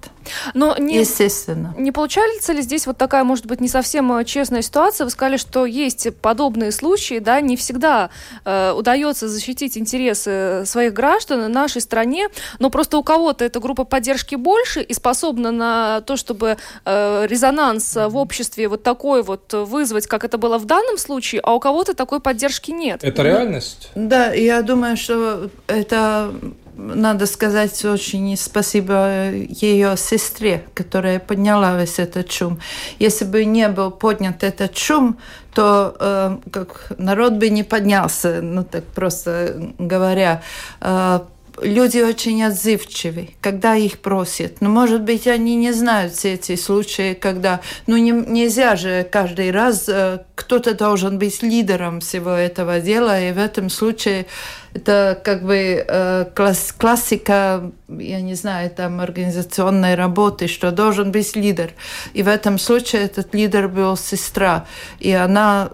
Но 0.54 0.76
не, 0.78 1.00
Естественно. 1.00 1.74
Не 1.78 1.92
получается 1.92 2.54
ли 2.54 2.62
здесь 2.62 2.88
вот 2.88 2.98
такая, 2.98 3.24
может 3.24 3.46
быть, 3.46 3.62
не 3.62 3.68
совсем 3.68 4.12
э, 4.14 4.26
честная 4.26 4.62
ситуация? 4.62 5.06
Вы 5.06 5.12
сказали, 5.12 5.38
что 5.38 5.66
есть 5.66 6.16
подобные 6.18 6.72
случаи, 6.72 7.20
да, 7.20 7.42
не 7.42 7.58
всегда 7.58 8.10
э, 8.44 8.72
удается 8.72 9.28
защитить 9.28 9.78
интересы 9.78 10.64
своих 10.66 10.94
граждан 10.94 11.46
в 11.46 11.50
нашей 11.50 11.82
стране, 11.82 12.30
но 12.60 12.70
просто 12.70 12.98
у 12.98 13.04
кого-то 13.04 13.46
эта 13.46 13.60
группа 13.60 13.84
поддержки 13.84 14.36
больше 14.36 14.82
и 14.82 14.94
способна 14.94 15.52
на 15.52 16.02
то, 16.02 16.18
чтобы 16.18 16.58
э, 16.86 17.26
резонанс 17.28 17.96
в 17.96 18.18
обществе 18.18 18.68
вот 18.68 18.84
такой 18.84 19.24
вот 19.24 19.54
вызвать, 19.54 20.08
как 20.08 20.24
это 20.24 20.38
было 20.38 20.58
в 20.58 20.66
данном 20.66 20.98
случае, 20.98 21.42
а 21.44 21.54
у 21.54 21.60
кого-то 21.60 21.94
такой 21.94 22.20
поддержки 22.20 22.72
нет. 22.72 23.04
Это 23.04 23.24
реальность? 23.24 23.90
Да, 23.96 24.34
я 24.34 24.62
думаю, 24.62 24.98
что 24.98 25.50
это 25.68 26.34
надо 26.78 27.26
сказать 27.26 27.84
очень 27.86 28.36
спасибо 28.38 29.32
ее 29.32 29.98
сестре, 29.98 30.66
которая 30.74 31.20
подняла 31.20 31.78
весь 31.80 32.00
этот 32.00 32.32
шум. 32.32 32.60
Если 33.00 33.26
бы 33.26 33.46
не 33.46 33.68
был 33.70 33.92
поднят 33.92 34.44
этот 34.44 34.78
шум, 34.78 35.18
то 35.54 35.96
э, 36.00 36.38
как 36.52 36.92
народ 36.98 37.34
бы 37.34 37.50
не 37.50 37.64
поднялся, 37.64 38.42
ну 38.42 38.64
так 38.64 38.84
просто 38.86 39.74
говоря. 39.80 40.42
Э, 40.82 41.22
люди 41.62 42.00
очень 42.00 42.44
отзывчивы, 42.44 43.30
когда 43.42 43.76
их 43.76 44.00
просят. 44.00 44.62
Но, 44.62 44.70
может 44.70 45.02
быть, 45.02 45.28
они 45.28 45.56
не 45.56 45.72
знают 45.72 46.14
все 46.14 46.34
эти 46.34 46.56
случаи, 46.56 47.14
когда... 47.14 47.62
Ну, 47.88 47.98
не, 47.98 48.12
нельзя 48.12 48.76
же 48.76 49.08
каждый 49.10 49.52
раз... 49.52 49.86
Э, 49.88 50.20
кто-то 50.36 50.76
должен 50.76 51.18
быть 51.18 51.42
лидером 51.42 52.02
всего 52.02 52.32
этого 52.32 52.80
дела, 52.80 53.20
и 53.20 53.32
в 53.32 53.38
этом 53.38 53.70
случае 53.70 54.26
это 54.74 55.20
как 55.24 55.44
бы 55.44 55.86
э, 55.88 56.26
класс, 56.36 56.74
классика, 56.78 57.72
я 57.88 58.22
не 58.22 58.36
знаю, 58.36 58.70
там 58.70 59.00
организационной 59.00 59.96
работы, 59.96 60.48
что 60.48 60.72
должен 60.72 61.12
быть 61.12 61.36
лидер. 61.36 61.72
И 62.14 62.22
в 62.22 62.28
этом 62.28 62.60
случае 62.60 63.04
этот 63.04 63.34
лидер 63.34 63.70
был 63.70 63.96
сестра, 63.96 64.66
и 65.00 65.12
она 65.12 65.72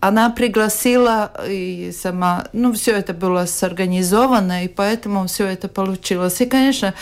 она 0.00 0.30
пригласила 0.30 1.32
и 1.48 1.92
сама, 1.92 2.46
ну, 2.52 2.72
все 2.72 2.92
это 2.92 3.14
было 3.14 3.46
сорганизовано, 3.46 4.64
и 4.64 4.68
поэтому 4.68 5.26
все 5.26 5.46
это 5.46 5.68
получилось. 5.68 6.40
И, 6.40 6.46
конечно, 6.46 6.94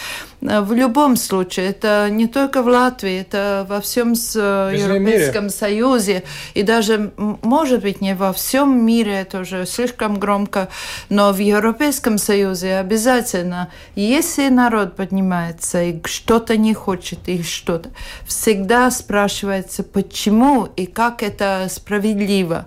в 0.47 0.73
любом 0.73 1.17
случае, 1.17 1.71
это 1.71 2.09
не 2.11 2.27
только 2.27 2.63
в 2.63 2.69
Латвии, 2.69 3.21
это 3.21 3.67
во 3.69 3.81
всем 3.81 4.13
Европейском 4.13 5.45
мире. 5.45 5.51
Союзе, 5.51 6.23
и 6.55 6.63
даже, 6.63 7.13
может 7.17 7.83
быть, 7.83 8.01
не 8.01 8.15
во 8.15 8.33
всем 8.33 8.85
мире, 8.85 9.21
это 9.21 9.41
уже 9.41 9.67
слишком 9.67 10.19
громко, 10.19 10.69
но 11.09 11.33
в 11.33 11.39
Европейском 11.39 12.19
Союзе 12.19 12.77
обязательно, 12.77 13.71
если 13.95 14.49
народ 14.49 14.97
поднимается 14.97 15.83
и 15.83 16.01
что-то 16.05 16.57
не 16.57 16.75
хочет, 16.75 17.19
и 17.27 17.43
что-то, 17.43 17.91
всегда 18.27 18.91
спрашивается, 18.91 19.83
почему 19.83 20.69
и 20.77 20.87
как 20.87 21.23
это 21.23 21.67
справедливо. 21.69 22.67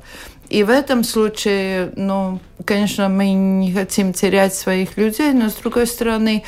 И 0.49 0.63
в 0.63 0.69
этом 0.69 1.03
случае, 1.03 1.91
ну, 1.95 2.39
конечно, 2.65 3.07
мы 3.07 3.31
не 3.31 3.71
хотим 3.71 4.13
терять 4.13 4.55
своих 4.55 4.97
людей, 4.97 5.31
но 5.31 5.49
с 5.49 5.53
другой 5.53 5.85
стороны, 5.85 6.43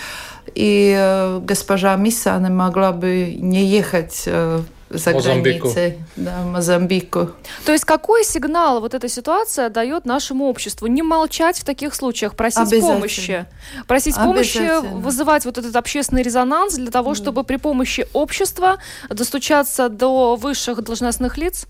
и 0.56 0.96
э, 0.98 1.40
госпожа 1.44 1.96
Мисана 1.96 2.50
могла 2.50 2.92
бы 2.92 3.36
не 3.38 3.64
ехать 3.66 4.24
э, 4.26 4.62
за 4.90 5.12
Мозамбику. 5.12 5.70
границей, 5.70 6.04
да, 6.16 6.42
Мозамбику. 6.44 7.30
То 7.66 7.72
есть 7.72 7.86
какой 7.86 8.24
сигнал 8.26 8.82
вот 8.82 8.94
эта 8.94 9.08
ситуация 9.08 9.70
дает 9.70 10.06
нашему 10.06 10.48
обществу? 10.48 10.88
Не 10.88 11.04
молчать 11.04 11.60
в 11.60 11.64
таких 11.64 11.96
случаях, 11.96 12.36
просить 12.36 12.82
помощи. 12.82 13.46
Просить 13.88 14.16
помощи, 14.16 14.82
вызывать 14.96 15.46
вот 15.46 15.58
этот 15.58 15.76
общественный 15.76 16.24
резонанс 16.24 16.76
для 16.76 16.92
того, 16.92 17.16
чтобы 17.16 17.44
при 17.44 17.58
помощи 17.58 18.08
общества 18.14 18.78
достучаться 19.10 19.90
до 19.90 20.36
высших 20.36 20.84
должностных 20.84 21.38
лиц? 21.38 21.68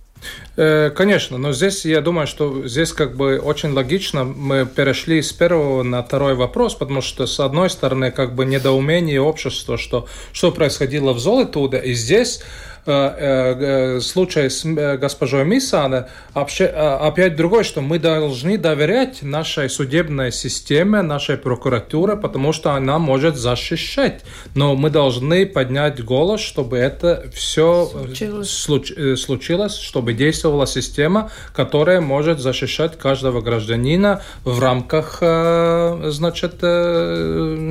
Э, 0.57 0.89
конечно, 0.89 1.37
но 1.37 1.53
здесь 1.53 1.85
я 1.85 2.01
думаю, 2.01 2.27
что 2.27 2.67
здесь 2.67 2.93
как 2.93 3.15
бы 3.15 3.39
очень 3.39 3.71
логично 3.71 4.23
мы 4.23 4.65
перешли 4.65 5.21
с 5.21 5.31
первого 5.31 5.83
на 5.83 6.03
второй 6.03 6.35
вопрос, 6.35 6.75
потому 6.75 7.01
что 7.01 7.25
с 7.25 7.39
одной 7.39 7.69
стороны 7.69 8.11
как 8.11 8.35
бы 8.35 8.45
недоумение 8.45 9.21
общества, 9.21 9.77
что 9.77 10.07
что 10.33 10.51
происходило 10.51 11.13
в 11.13 11.19
Золотуде, 11.19 11.79
и 11.79 11.93
здесь 11.93 12.41
случай 12.83 14.49
с 14.49 14.65
э, 14.65 14.97
госпожой 14.97 15.45
Мисана 15.45 16.09
опять 16.33 17.35
другой, 17.35 17.63
что 17.63 17.81
мы 17.81 17.99
должны 17.99 18.57
доверять 18.57 19.21
нашей 19.21 19.69
судебной 19.69 20.31
системе, 20.31 21.01
нашей 21.01 21.37
прокуратуре, 21.37 22.15
потому 22.15 22.53
что 22.53 22.71
она 22.71 22.97
может 22.97 23.35
защищать. 23.35 24.23
Но 24.55 24.75
мы 24.75 24.89
должны 24.89 25.45
поднять 25.45 26.03
голос, 26.03 26.41
чтобы 26.41 26.77
это 26.77 27.29
все 27.33 27.85
случилось, 27.85 28.49
случ, 28.49 28.91
случилось 29.17 29.77
чтобы 29.77 30.13
действовала 30.13 30.65
система, 30.65 31.31
которая 31.53 32.01
может 32.01 32.39
защищать 32.39 32.97
каждого 32.97 33.41
гражданина 33.41 34.23
в 34.43 34.59
рамках 34.59 35.17
значит, 35.19 36.55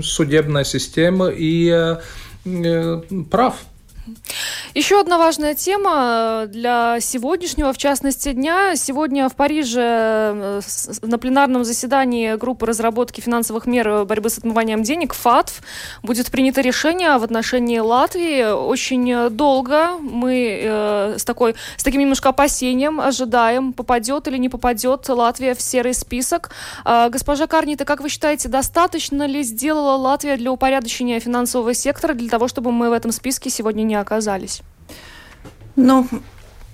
судебной 0.05 0.65
системы 0.65 1.35
и 1.37 1.97
прав. 3.31 3.55
Еще 4.75 5.01
одна 5.01 5.19
важная 5.19 5.55
тема 5.55 6.45
для 6.47 7.01
сегодняшнего, 7.01 7.73
в 7.73 7.79
частности, 7.79 8.33
дня. 8.33 8.77
Сегодня 8.77 9.29
в 9.29 9.35
Париже 9.35 9.81
э, 9.83 10.61
на 11.03 11.19
пленарном 11.19 11.65
заседании 11.65 12.37
группы 12.37 12.67
разработки 12.67 13.21
финансовых 13.21 13.67
мер 13.67 14.05
борьбы 14.05 14.31
с 14.31 14.39
отмыванием 14.39 14.83
денег 14.83 15.13
ФАТФ 15.13 15.61
будет 16.03 16.31
принято 16.31 16.61
решение 16.61 17.19
в 17.19 17.25
отношении 17.25 17.79
Латвии. 17.79 18.53
Очень 18.53 19.31
долго 19.31 19.99
мы 19.99 20.61
э, 20.63 21.15
с, 21.19 21.25
такой, 21.25 21.57
с 21.77 21.83
таким 21.83 22.01
немножко 22.03 22.29
опасением 22.29 23.01
ожидаем, 23.01 23.73
попадет 23.73 24.29
или 24.29 24.37
не 24.37 24.49
попадет 24.49 25.09
Латвия 25.09 25.55
в 25.55 25.61
серый 25.61 25.95
список. 25.95 26.51
Э, 26.85 27.09
госпожа 27.11 27.47
Карнита, 27.47 27.85
как 27.85 28.01
вы 28.01 28.09
считаете, 28.09 28.49
достаточно 28.49 29.27
ли 29.27 29.43
сделала 29.43 29.97
Латвия 29.97 30.37
для 30.37 30.53
упорядочения 30.53 31.19
финансового 31.19 31.75
сектора 31.75 32.15
для 32.15 32.29
того, 32.29 32.47
чтобы 32.47 32.73
мы 32.73 32.91
в 32.91 32.93
этом 32.93 33.13
списке 33.13 33.51
сегодня 33.51 33.83
не 33.83 33.97
оказались? 34.01 34.63
Ну, 35.77 36.07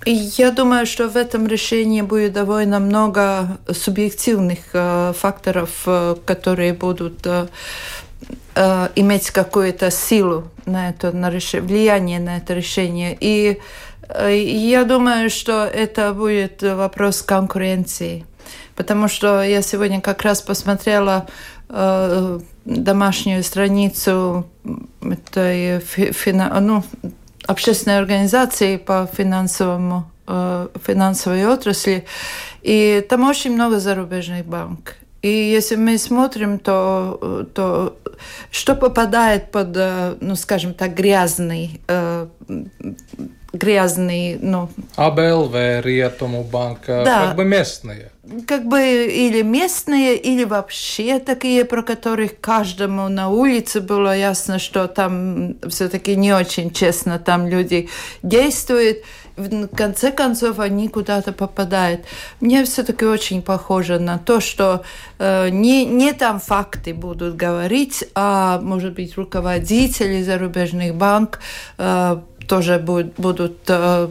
я 0.05 0.51
думаю, 0.51 0.85
что 0.85 1.09
в 1.09 1.17
этом 1.17 1.47
решении 1.47 2.01
будет 2.01 2.33
довольно 2.33 2.79
много 2.79 3.57
субъективных 3.71 4.59
э, 4.73 5.13
факторов, 5.17 5.69
э, 5.85 6.15
которые 6.25 6.73
будут 6.73 7.25
э, 7.27 7.47
э, 8.55 8.89
иметь 8.95 9.31
какую-то 9.31 9.91
силу 9.91 10.45
на 10.65 10.89
это, 10.89 11.11
на 11.11 11.29
реш... 11.29 11.53
влияние 11.53 12.19
на 12.19 12.37
это 12.37 12.53
решение. 12.53 13.17
И 13.19 13.59
э, 14.07 14.37
я 14.37 14.85
думаю, 14.85 15.29
что 15.29 15.65
это 15.65 16.13
будет 16.13 16.61
вопрос 16.63 17.21
конкуренции. 17.21 18.25
Потому 18.75 19.07
что 19.07 19.41
я 19.43 19.61
сегодня 19.61 19.99
как 19.99 20.21
раз 20.21 20.41
посмотрела 20.41 21.27
э, 21.69 22.39
домашнюю 22.67 23.43
страницу 23.43 24.45
этой 25.01 25.79
фина, 25.79 26.59
ну, 26.59 26.83
общественной 27.45 27.97
организации 27.97 28.77
по 28.77 29.09
финансовому, 29.11 30.11
э, 30.27 30.67
финансовой 30.85 31.45
отрасли, 31.45 32.05
и 32.61 33.05
там 33.09 33.27
очень 33.27 33.53
много 33.53 33.79
зарубежных 33.79 34.45
банков. 34.45 34.95
И 35.21 35.29
если 35.29 35.75
мы 35.77 35.97
смотрим, 35.97 36.59
то, 36.59 37.47
то 37.53 37.97
что 38.51 38.75
попадает 38.75 39.51
под, 39.51 39.75
э, 39.75 40.15
ну, 40.19 40.35
скажем 40.35 40.73
так, 40.73 40.93
грязный, 40.93 41.81
грязный, 43.57 44.37
ну... 44.41 44.69
АБЛВ, 44.95 45.53
Риатому 45.83 46.43
банка, 46.43 47.03
да. 47.05 47.27
как 47.27 47.35
бы 47.35 47.45
местные 47.45 48.11
как 48.45 48.67
бы 48.67 49.05
или 49.05 49.41
местные, 49.41 50.17
или 50.17 50.43
вообще 50.43 51.19
такие, 51.19 51.65
про 51.65 51.81
которых 51.81 52.39
каждому 52.39 53.07
на 53.09 53.29
улице 53.29 53.79
было 53.79 54.15
ясно, 54.15 54.59
что 54.59 54.87
там 54.87 55.55
все-таки 55.69 56.15
не 56.15 56.33
очень 56.33 56.71
честно 56.71 57.19
там 57.19 57.47
люди 57.47 57.89
действуют. 58.23 58.97
В 59.37 59.67
конце 59.67 60.11
концов 60.11 60.59
они 60.59 60.87
куда-то 60.87 61.31
попадают. 61.31 62.01
Мне 62.41 62.65
все-таки 62.65 63.05
очень 63.05 63.43
похоже 63.43 63.99
на 63.99 64.17
то, 64.17 64.39
что 64.39 64.83
э, 65.19 65.49
не, 65.49 65.85
не 65.85 66.11
там 66.11 66.39
факты 66.39 66.95
будут 66.95 67.35
говорить, 67.35 68.03
а 68.15 68.59
может 68.61 68.95
быть 68.95 69.15
руководители 69.15 70.23
зарубежных 70.23 70.95
банков 70.95 71.39
э, 71.77 72.19
тоже 72.47 72.79
будут, 72.79 73.13
будут 73.17 73.57
э, 73.67 74.09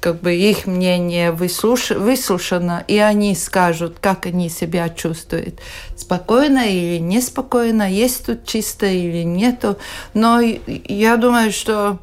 как 0.00 0.20
бы 0.20 0.34
их 0.34 0.66
мнение 0.66 1.32
выслуш, 1.32 1.90
выслушано, 1.90 2.84
и 2.86 2.98
они 2.98 3.34
скажут, 3.34 3.98
как 4.00 4.26
они 4.26 4.48
себя 4.48 4.88
чувствуют. 4.88 5.60
Спокойно 5.96 6.66
или 6.66 6.98
неспокойно, 6.98 7.90
есть 7.90 8.26
тут 8.26 8.44
чисто 8.44 8.86
или 8.86 9.22
нету. 9.22 9.78
Но 10.14 10.40
я 10.40 11.16
думаю, 11.16 11.52
что 11.52 11.98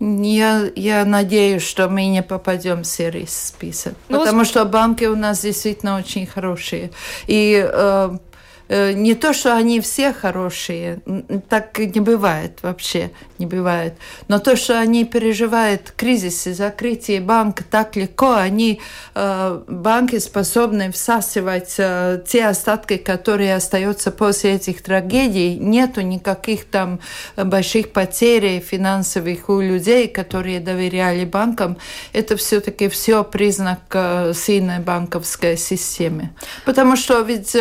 я, 0.00 0.70
я 0.76 1.04
надеюсь, 1.04 1.62
что 1.62 1.88
мы 1.88 2.06
не 2.06 2.22
попадем 2.22 2.82
в 2.82 2.86
серый 2.86 3.26
список. 3.28 3.94
Ну, 4.08 4.18
потому 4.18 4.44
что 4.44 4.64
банки 4.64 5.04
у 5.04 5.16
нас 5.16 5.42
действительно 5.42 5.98
очень 5.98 6.26
хорошие. 6.26 6.90
И 7.26 7.68
Э, 7.72 8.16
не 8.70 9.14
то, 9.14 9.32
что 9.32 9.56
они 9.56 9.80
все 9.80 10.12
хорошие, 10.12 11.00
так 11.48 11.76
не 11.78 12.00
бывает 12.00 12.58
вообще, 12.62 13.10
не 13.38 13.46
бывает. 13.46 13.94
Но 14.28 14.38
то, 14.38 14.54
что 14.54 14.78
они 14.78 15.04
переживают 15.04 15.92
кризисы, 15.96 16.54
закрытие 16.54 17.20
банка 17.20 17.64
так 17.68 17.96
легко, 17.96 18.34
они, 18.34 18.80
э, 19.16 19.60
банки 19.66 20.18
способны 20.18 20.92
всасывать 20.92 21.74
э, 21.78 22.22
те 22.28 22.46
остатки, 22.46 22.96
которые 22.96 23.56
остаются 23.56 24.12
после 24.12 24.54
этих 24.54 24.82
трагедий. 24.82 25.56
Нету 25.56 26.02
никаких 26.02 26.64
там 26.66 27.00
больших 27.36 27.92
потерь 27.92 28.60
финансовых 28.60 29.48
у 29.48 29.60
людей, 29.60 30.06
которые 30.06 30.60
доверяли 30.60 31.24
банкам. 31.24 31.76
Это 32.12 32.36
все-таки 32.36 32.88
все 32.88 33.24
признак 33.24 33.80
сильной 34.34 34.78
банковской 34.78 35.56
системы. 35.56 36.30
Потому 36.64 36.96
что 36.96 37.20
ведь 37.22 37.56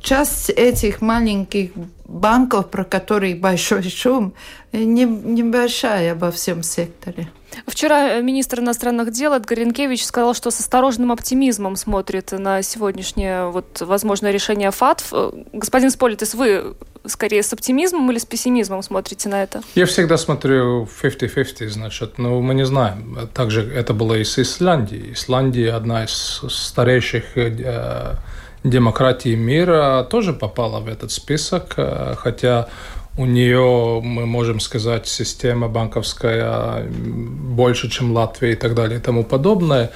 часть 0.00 0.50
этих 0.50 1.00
маленьких 1.00 1.70
банков, 2.06 2.70
про 2.70 2.84
которые 2.84 3.34
большой 3.34 3.82
шум, 3.82 4.34
не, 4.72 5.04
небольшая 5.04 6.14
во 6.14 6.30
всем 6.30 6.62
секторе. 6.62 7.30
Вчера 7.66 8.20
министр 8.20 8.60
иностранных 8.60 9.12
дел 9.12 9.32
Эдгар 9.32 9.58
Ренкевич 9.58 10.04
сказал, 10.04 10.34
что 10.34 10.50
с 10.50 10.60
осторожным 10.60 11.12
оптимизмом 11.12 11.76
смотрит 11.76 12.32
на 12.32 12.62
сегодняшнее 12.62 13.46
вот, 13.46 13.80
возможное 13.80 14.30
решение 14.30 14.70
ФАТФ. 14.70 15.12
Господин 15.52 15.90
Сполитес, 15.90 16.34
вы 16.34 16.74
скорее 17.06 17.42
с 17.42 17.52
оптимизмом 17.52 18.10
или 18.10 18.18
с 18.18 18.26
пессимизмом 18.26 18.82
смотрите 18.82 19.28
на 19.28 19.42
это? 19.42 19.62
Я 19.74 19.86
всегда 19.86 20.16
смотрю 20.16 20.88
50-50, 21.02 21.68
значит, 21.68 22.18
но 22.18 22.40
мы 22.40 22.54
не 22.54 22.66
знаем. 22.66 23.28
Также 23.32 23.62
это 23.62 23.94
было 23.94 24.14
и 24.14 24.24
с 24.24 24.38
Исландией. 24.38 25.12
Исландия 25.12 25.72
одна 25.72 26.04
из 26.04 26.42
старейших 26.48 27.36
э, 27.36 28.16
демократий 28.64 29.36
мира 29.36 30.06
тоже 30.10 30.32
попала 30.32 30.80
в 30.80 30.88
этот 30.88 31.10
список, 31.10 31.74
э, 31.76 32.14
хотя 32.16 32.68
у 33.16 33.26
нее, 33.26 34.00
мы 34.02 34.24
можем 34.24 34.60
сказать, 34.60 35.06
система 35.08 35.68
банковская 35.68 36.84
больше, 36.88 37.90
чем 37.90 38.12
Латвия 38.12 38.52
и 38.52 38.54
так 38.54 38.74
далее 38.74 38.98
и 38.98 39.02
тому 39.02 39.24
подобное. 39.24 39.90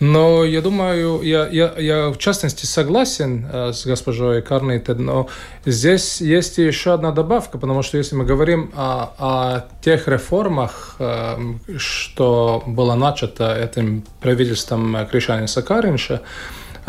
Но 0.00 0.44
я 0.44 0.60
думаю, 0.60 1.22
я, 1.22 1.48
я, 1.48 1.72
я 1.78 2.10
в 2.10 2.18
частности 2.18 2.66
согласен 2.66 3.46
э, 3.50 3.72
с 3.72 3.86
госпожой 3.86 4.42
Карнейте, 4.42 4.94
но 4.94 5.28
здесь 5.64 6.20
есть 6.20 6.58
еще 6.58 6.94
одна 6.94 7.10
добавка, 7.10 7.58
потому 7.58 7.82
что 7.82 7.98
если 7.98 8.14
мы 8.14 8.24
говорим 8.24 8.70
о, 8.76 9.14
о 9.18 9.64
тех 9.82 10.06
реформах, 10.06 10.96
э, 10.98 11.36
что 11.78 12.62
было 12.66 12.94
начато 12.94 13.56
этим 13.56 14.04
правительством 14.20 15.06
Кришаниса 15.10 15.62
Каринша, 15.62 16.14
а, 16.14 16.20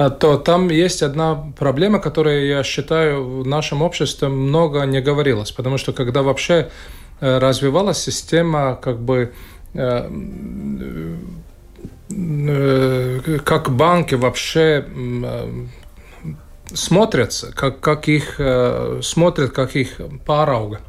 то 0.07 0.37
там 0.37 0.69
есть 0.69 1.03
одна 1.03 1.51
проблема, 1.57 1.99
которая, 1.99 2.45
я 2.45 2.63
считаю, 2.63 3.41
в 3.41 3.45
нашем 3.45 3.81
обществе 3.81 4.29
много 4.29 4.85
не 4.85 5.01
говорилось. 5.01 5.51
Потому 5.51 5.77
что 5.77 5.91
когда 5.91 6.21
вообще 6.21 6.69
э, 7.19 7.37
развивалась 7.37 7.97
система 7.97 8.79
как 8.81 8.99
бы 8.99 9.33
э, 9.73 10.09
э, 12.11 13.39
как 13.43 13.71
банки 13.71 14.15
вообще 14.15 14.85
смотрятся, 16.73 17.51
как, 17.53 17.81
как 17.81 18.07
их 18.07 18.39
смотрят, 19.01 19.51
как 19.51 19.75
их 19.75 19.99
парауга. 20.25 20.79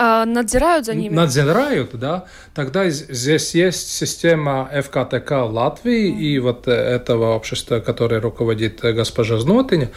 А 0.00 0.24
надзирают 0.24 0.86
за 0.86 0.94
ними? 0.94 1.12
Надзирают, 1.12 1.90
да. 1.98 2.26
Тогда 2.54 2.88
здесь 2.88 3.52
есть 3.56 3.90
система 3.90 4.70
ФКТК 4.72 5.44
Латвии 5.44 6.08
и 6.08 6.38
вот 6.38 6.68
этого 6.68 7.34
общества, 7.34 7.80
которое 7.80 8.20
руководит 8.20 8.80
госпожа 8.80 9.38
Знотиня. 9.38 9.90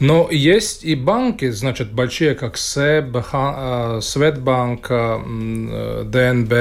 Но 0.00 0.28
есть 0.30 0.84
и 0.84 0.94
банки, 0.94 1.50
значит, 1.50 1.92
большие, 1.92 2.34
как 2.34 2.56
СЭБ, 2.56 3.26
Светбанк, 4.00 4.88
ДНБ, 6.08 6.52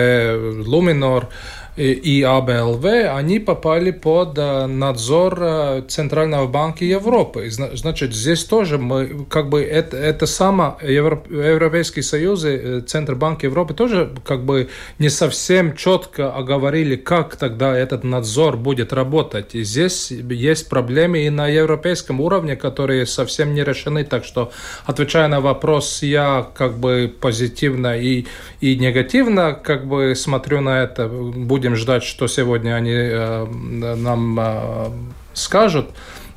Луминор, 0.67 1.29
и 1.77 2.21
АБЛВ, 2.21 2.85
они 2.85 3.39
попали 3.39 3.91
под 3.91 4.37
э, 4.37 4.65
надзор 4.65 5.37
э, 5.41 5.81
Центрального 5.87 6.45
банка 6.47 6.83
Европы. 6.83 7.49
Значит, 7.49 8.13
здесь 8.13 8.43
тоже 8.43 8.77
мы, 8.77 9.25
как 9.29 9.47
бы, 9.47 9.61
это, 9.61 9.95
это 9.95 10.25
само 10.25 10.77
Европейский 10.81 12.01
Союз 12.01 12.43
и 12.43 12.49
э, 12.49 12.81
Центробанк 12.81 13.43
Европы 13.43 13.73
тоже, 13.73 14.11
как 14.25 14.43
бы, 14.43 14.67
не 14.99 15.09
совсем 15.09 15.75
четко 15.75 16.33
оговорили, 16.33 16.97
как 16.97 17.37
тогда 17.37 17.77
этот 17.77 18.03
надзор 18.03 18.57
будет 18.57 18.91
работать. 18.91 19.55
И 19.55 19.63
здесь 19.63 20.11
есть 20.11 20.67
проблемы 20.67 21.19
и 21.19 21.29
на 21.29 21.47
европейском 21.47 22.19
уровне, 22.19 22.57
которые 22.57 23.05
совсем 23.05 23.53
не 23.53 23.63
решены. 23.63 24.03
Так 24.03 24.25
что, 24.25 24.51
отвечая 24.85 25.29
на 25.29 25.39
вопрос, 25.39 26.03
я, 26.03 26.47
как 26.53 26.77
бы, 26.77 27.13
позитивно 27.21 27.97
и, 27.97 28.25
и 28.59 28.75
негативно, 28.75 29.53
как 29.53 29.87
бы, 29.87 30.15
смотрю 30.15 30.59
на 30.59 30.83
это, 30.83 31.07
будем 31.07 31.60
будем 31.61 31.75
ждать, 31.75 32.03
что 32.03 32.27
сегодня 32.27 32.73
они 32.73 32.91
э, 32.91 33.45
нам 33.45 34.39
э, 34.39 34.89
скажут. 35.33 35.89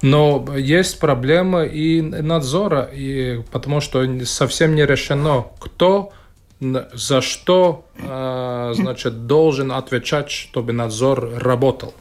Но 0.03 0.45
есть 0.55 1.01
проблемы 1.01 1.67
и 1.67 2.03
надзора, 2.03 2.91
и 2.93 3.41
потому 3.51 3.81
что 3.81 4.05
совсем 4.27 4.75
не 4.75 4.85
решено, 4.85 5.47
кто 5.59 6.13
за 6.61 7.23
что 7.23 7.87
э, 7.97 8.73
значит, 8.75 9.27
должен 9.27 9.73
отвечать, 9.73 10.31
чтобы 10.31 10.75
надзор 10.75 11.39
работал. 11.39 11.95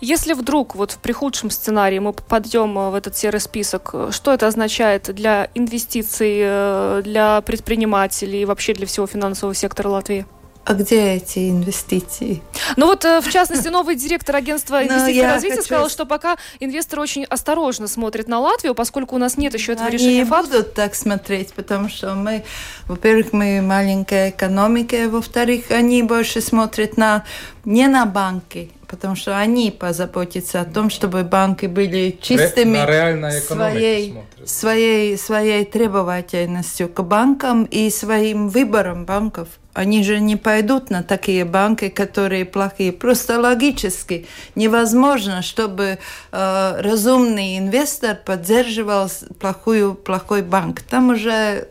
Если 0.00 0.32
вдруг 0.32 0.74
вот 0.74 0.98
при 1.02 1.12
худшем 1.12 1.50
сценарии 1.50 1.98
мы 1.98 2.14
попадем 2.14 2.90
в 2.90 2.94
этот 2.94 3.18
серый 3.18 3.40
список, 3.40 3.94
что 4.10 4.32
это 4.32 4.46
означает 4.46 5.14
для 5.14 5.48
инвестиций, 5.54 7.02
для 7.02 7.42
предпринимателей 7.44 8.42
и 8.42 8.44
вообще 8.46 8.72
для 8.72 8.86
всего 8.86 9.06
финансового 9.06 9.54
сектора 9.54 9.88
Латвии? 9.88 10.24
А 10.64 10.74
где 10.74 11.14
эти 11.14 11.50
инвестиции? 11.50 12.40
Ну 12.76 12.86
вот, 12.86 13.04
э, 13.04 13.20
в 13.20 13.28
частности, 13.30 13.66
новый 13.66 13.96
директор 13.96 14.36
агентства 14.36 14.76
ну, 14.76 14.86
инвестиций 14.86 15.14
и 15.14 15.22
развития 15.22 15.56
хочу... 15.56 15.66
сказал, 15.66 15.88
что 15.88 16.06
пока 16.06 16.36
инвесторы 16.60 17.02
очень 17.02 17.24
осторожно 17.24 17.88
смотрят 17.88 18.28
на 18.28 18.38
Латвию, 18.38 18.74
поскольку 18.76 19.16
у 19.16 19.18
нас 19.18 19.36
нет 19.36 19.54
еще 19.54 19.72
этого 19.72 19.88
Они 19.88 19.96
решения 19.96 20.24
ФАТ. 20.24 20.46
будут 20.46 20.74
так 20.74 20.94
смотреть, 20.94 21.52
потому 21.54 21.88
что 21.88 22.14
мы, 22.14 22.44
во-первых, 22.86 23.32
мы 23.32 23.60
маленькая 23.60 24.30
экономика, 24.30 25.08
во-вторых, 25.08 25.72
они 25.72 26.04
больше 26.04 26.40
смотрят 26.40 26.96
на 26.96 27.24
не 27.64 27.88
на 27.88 28.06
банки, 28.06 28.70
потому 28.86 29.16
что 29.16 29.36
они 29.36 29.72
позаботятся 29.72 30.60
о 30.60 30.64
том, 30.64 30.90
чтобы 30.90 31.24
банки 31.24 31.66
были 31.66 32.16
чистыми 32.20 32.78
на 33.16 33.32
своей, 33.32 34.14
своей, 34.44 35.18
своей 35.18 35.64
требовательностью 35.64 36.88
к 36.88 37.02
банкам 37.02 37.64
и 37.64 37.90
своим 37.90 38.48
выбором 38.48 39.06
банков. 39.06 39.48
Они 39.74 40.04
же 40.04 40.20
не 40.20 40.36
пойдут 40.36 40.90
на 40.90 41.02
такие 41.02 41.46
банки, 41.46 41.88
которые 41.88 42.44
плохие. 42.44 42.92
Просто 42.92 43.40
логически 43.40 44.26
невозможно, 44.54 45.40
чтобы 45.40 45.98
э, 46.30 46.80
разумный 46.80 47.58
инвестор 47.58 48.16
поддерживал 48.16 49.08
плохую, 49.40 49.94
плохой 49.94 50.42
банк. 50.42 50.82
Там 50.82 51.10
уже 51.10 51.68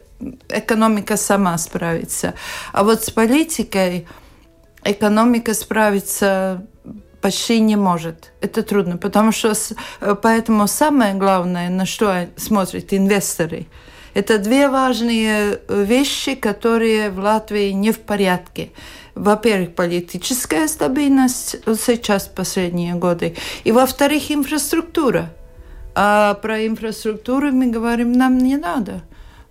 экономика 0.49 1.15
сама 1.15 1.57
справится. 1.59 2.33
А 2.73 2.83
вот 2.83 3.03
с 3.03 3.11
политикой 3.11 4.07
экономика 4.83 5.53
справится 5.53 6.65
почти 7.21 7.59
не 7.59 7.75
может. 7.75 8.31
Это 8.41 8.63
трудно, 8.63 8.97
потому 8.97 9.31
что 9.31 9.53
э, 9.99 10.15
поэтому 10.19 10.67
самое 10.67 11.13
главное, 11.13 11.69
на 11.69 11.85
что 11.85 12.27
смотрят 12.35 12.93
инвесторы– 12.93 13.67
это 14.13 14.37
две 14.37 14.67
важные 14.67 15.59
э, 15.67 15.83
вещи, 15.83 16.35
которые 16.35 17.09
в 17.09 17.19
Латвии 17.19 17.71
не 17.71 17.91
в 17.91 17.99
порядке. 17.99 18.71
Во-первых, 19.15 19.75
политическая 19.75 20.67
стабильность 20.67 21.57
сейчас, 21.79 22.27
последние 22.27 22.95
годы. 22.95 23.35
И 23.63 23.71
во-вторых, 23.71 24.31
инфраструктура. 24.31 25.33
А 25.93 26.35
про 26.35 26.65
инфраструктуру 26.65 27.51
мы 27.51 27.67
говорим, 27.67 28.13
нам 28.13 28.37
не 28.37 28.57
надо. 28.57 29.01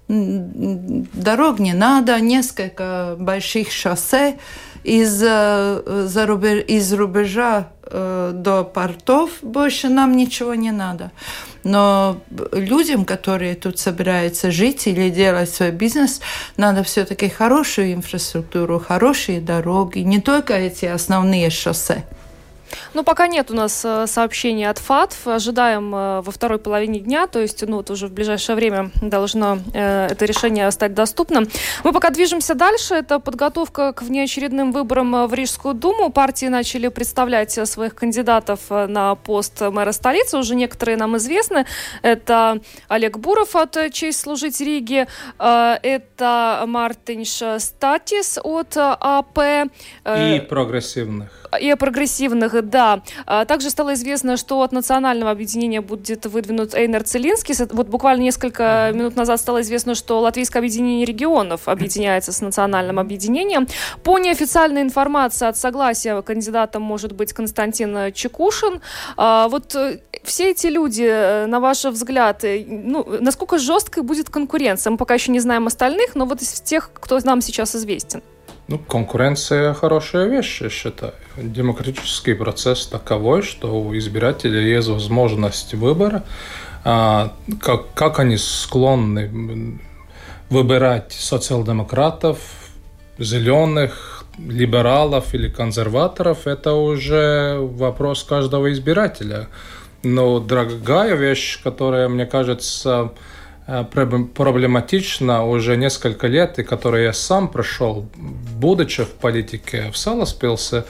Дорог 0.09 1.59
не 1.61 1.73
надо, 1.73 2.19
несколько 2.21 3.17
больших 3.19 3.71
шоссе 3.71 4.39
из, 4.83 5.23
э, 5.23 6.65
из 6.67 6.93
рубежа 6.93 7.69
э, 7.80 7.80
до 7.91 8.65
портов 8.65 9.31
больше 9.43 9.89
нам 9.89 10.17
ничего 10.17 10.55
не 10.55 10.71
надо. 10.71 11.11
Но 11.65 12.21
людям, 12.53 13.05
которые 13.05 13.55
тут 13.55 13.79
собираются 13.79 14.51
жить 14.51 14.87
или 14.87 15.11
делать 15.11 15.51
свой 15.51 15.71
бизнес, 15.71 16.21
надо 16.57 16.83
все-таки 16.83 17.29
хорошую 17.29 17.93
инфраструктуру, 17.93 18.79
хорошие 18.79 19.41
дороги, 19.41 19.99
не 19.99 20.21
только 20.21 20.55
эти 20.55 20.87
основные 20.87 21.51
шоссе. 21.51 22.05
Ну, 22.95 23.05
пока 23.05 23.27
нет 23.27 23.51
у 23.51 23.55
нас 23.55 23.85
э, 23.85 24.07
сообщений 24.07 24.69
от 24.69 24.79
ФАТФ. 24.79 25.29
Ожидаем 25.29 25.95
э, 25.95 26.21
во 26.23 26.33
второй 26.33 26.59
половине 26.59 27.01
дня, 27.01 27.27
то 27.27 27.39
есть, 27.41 27.67
ну, 27.67 27.77
вот 27.77 27.91
уже 27.91 28.09
в 28.09 28.13
ближайшее 28.13 28.57
время 28.57 28.91
должно 29.01 29.59
э, 29.73 30.09
это 30.11 30.25
решение 30.25 30.71
стать 30.71 30.95
доступным. 30.95 31.49
Мы 31.85 31.93
пока 31.93 32.11
движемся 32.11 32.55
дальше. 32.55 32.95
Это 32.95 33.19
подготовка 33.19 33.93
к 33.93 34.03
внеочередным 34.03 34.73
выборам 34.73 35.27
в 35.27 35.35
Рижскую 35.35 35.75
думу. 35.75 36.11
Партии 36.11 36.47
начали 36.47 36.89
представлять 36.89 37.53
своих 37.69 37.95
кандидатов 37.95 38.61
на 38.71 39.15
пост 39.15 39.61
мэра 39.61 39.93
столицы. 39.93 40.39
Уже 40.39 40.55
некоторые 40.55 40.97
нам 40.97 41.17
известны. 41.17 41.67
Это 42.03 42.61
Олег 42.89 43.19
Буров 43.19 43.57
от 43.57 43.77
«Честь 43.93 44.21
служить 44.21 44.61
Риге», 44.61 45.07
это 45.39 46.65
Мартинш 46.67 47.43
Статис 47.59 48.39
от 48.43 48.77
АП. 48.77 49.39
И 50.07 50.41
прогрессивных 50.49 51.40
и 51.59 51.71
о 51.71 51.77
прогрессивных, 51.77 52.69
да. 52.69 53.03
А, 53.27 53.45
также 53.45 53.71
стало 53.71 53.95
известно, 53.95 54.37
что 54.37 54.63
от 54.63 54.73
национального 54.73 55.31
объединения 55.31 55.81
будет 55.81 56.27
выдвинут 56.27 56.75
Эйнер 56.75 57.03
Целинский. 57.03 57.55
Вот 57.71 57.89
буквально 57.89 58.23
несколько 58.23 58.91
минут 58.95 59.17
назад 59.17 59.41
стало 59.41 59.63
известно, 59.63 59.95
что 59.95 60.21
Латвийское 60.21 60.61
объединение 60.61 61.05
регионов 61.05 61.69
объединяется 61.69 62.33
с 62.33 62.41
национальным 62.41 62.99
объединением. 62.99 63.67
По 64.03 64.19
неофициальной 64.19 64.83
информации 64.83 65.47
от 65.47 65.57
согласия 65.57 66.21
кандидатом 66.23 66.83
может 66.83 67.13
быть 67.13 67.33
Константин 67.33 68.13
Чекушин. 68.13 68.81
А, 69.17 69.49
вот 69.49 69.75
э, 69.75 70.01
все 70.23 70.51
эти 70.51 70.67
люди, 70.67 71.07
э, 71.07 71.47
на 71.47 71.61
ваш 71.61 71.85
взгляд, 71.85 72.45
э, 72.45 72.65
ну, 72.67 73.07
насколько 73.21 73.59
жесткой 73.59 74.03
будет 74.03 74.29
конкуренция? 74.29 74.91
Мы 74.91 74.97
пока 74.97 75.15
еще 75.15 75.33
не 75.33 75.41
знаем 75.41 75.67
остальных, 75.67 76.15
но 76.15 76.27
вот 76.27 76.43
из 76.43 76.61
тех, 76.61 76.91
кто 76.95 77.19
нам 77.25 77.41
сейчас 77.41 77.75
известен. 77.75 78.23
Ну, 78.71 78.79
конкуренция 78.79 79.75
хорошая 79.75 80.29
вещь, 80.29 80.61
я 80.63 80.71
считаю. 80.71 81.13
Демократический 81.37 82.35
процесс 82.35 82.87
таковой, 82.87 83.43
что 83.43 83.83
у 83.83 83.97
избирателей 83.99 84.71
есть 84.71 84.87
возможность 84.87 85.75
выбора, 85.75 86.23
а, 86.85 87.33
как, 87.61 87.93
как 87.95 88.21
они 88.21 88.37
склонны 88.37 89.81
выбирать 90.51 91.11
социал-демократов, 91.11 92.39
зеленых, 93.19 94.25
либералов 94.39 95.35
или 95.35 95.49
консерваторов, 95.49 96.47
это 96.47 96.75
уже 96.75 97.59
вопрос 97.61 98.23
каждого 98.23 98.71
избирателя. 98.71 99.49
Но 100.05 100.39
дорогая 100.39 101.17
вещь, 101.17 101.61
которая, 101.61 102.09
мне 102.09 102.25
кажется, 102.25 103.11
проблематично 103.67 105.47
уже 105.47 105.77
несколько 105.77 106.27
лет, 106.27 106.59
и 106.59 106.63
которое 106.63 107.05
я 107.05 107.13
сам 107.13 107.49
прошел, 107.49 108.07
будучи 108.17 109.05
в 109.05 109.11
политике 109.11 109.91
в 109.93 109.97
Саласпилсе, 109.97 110.85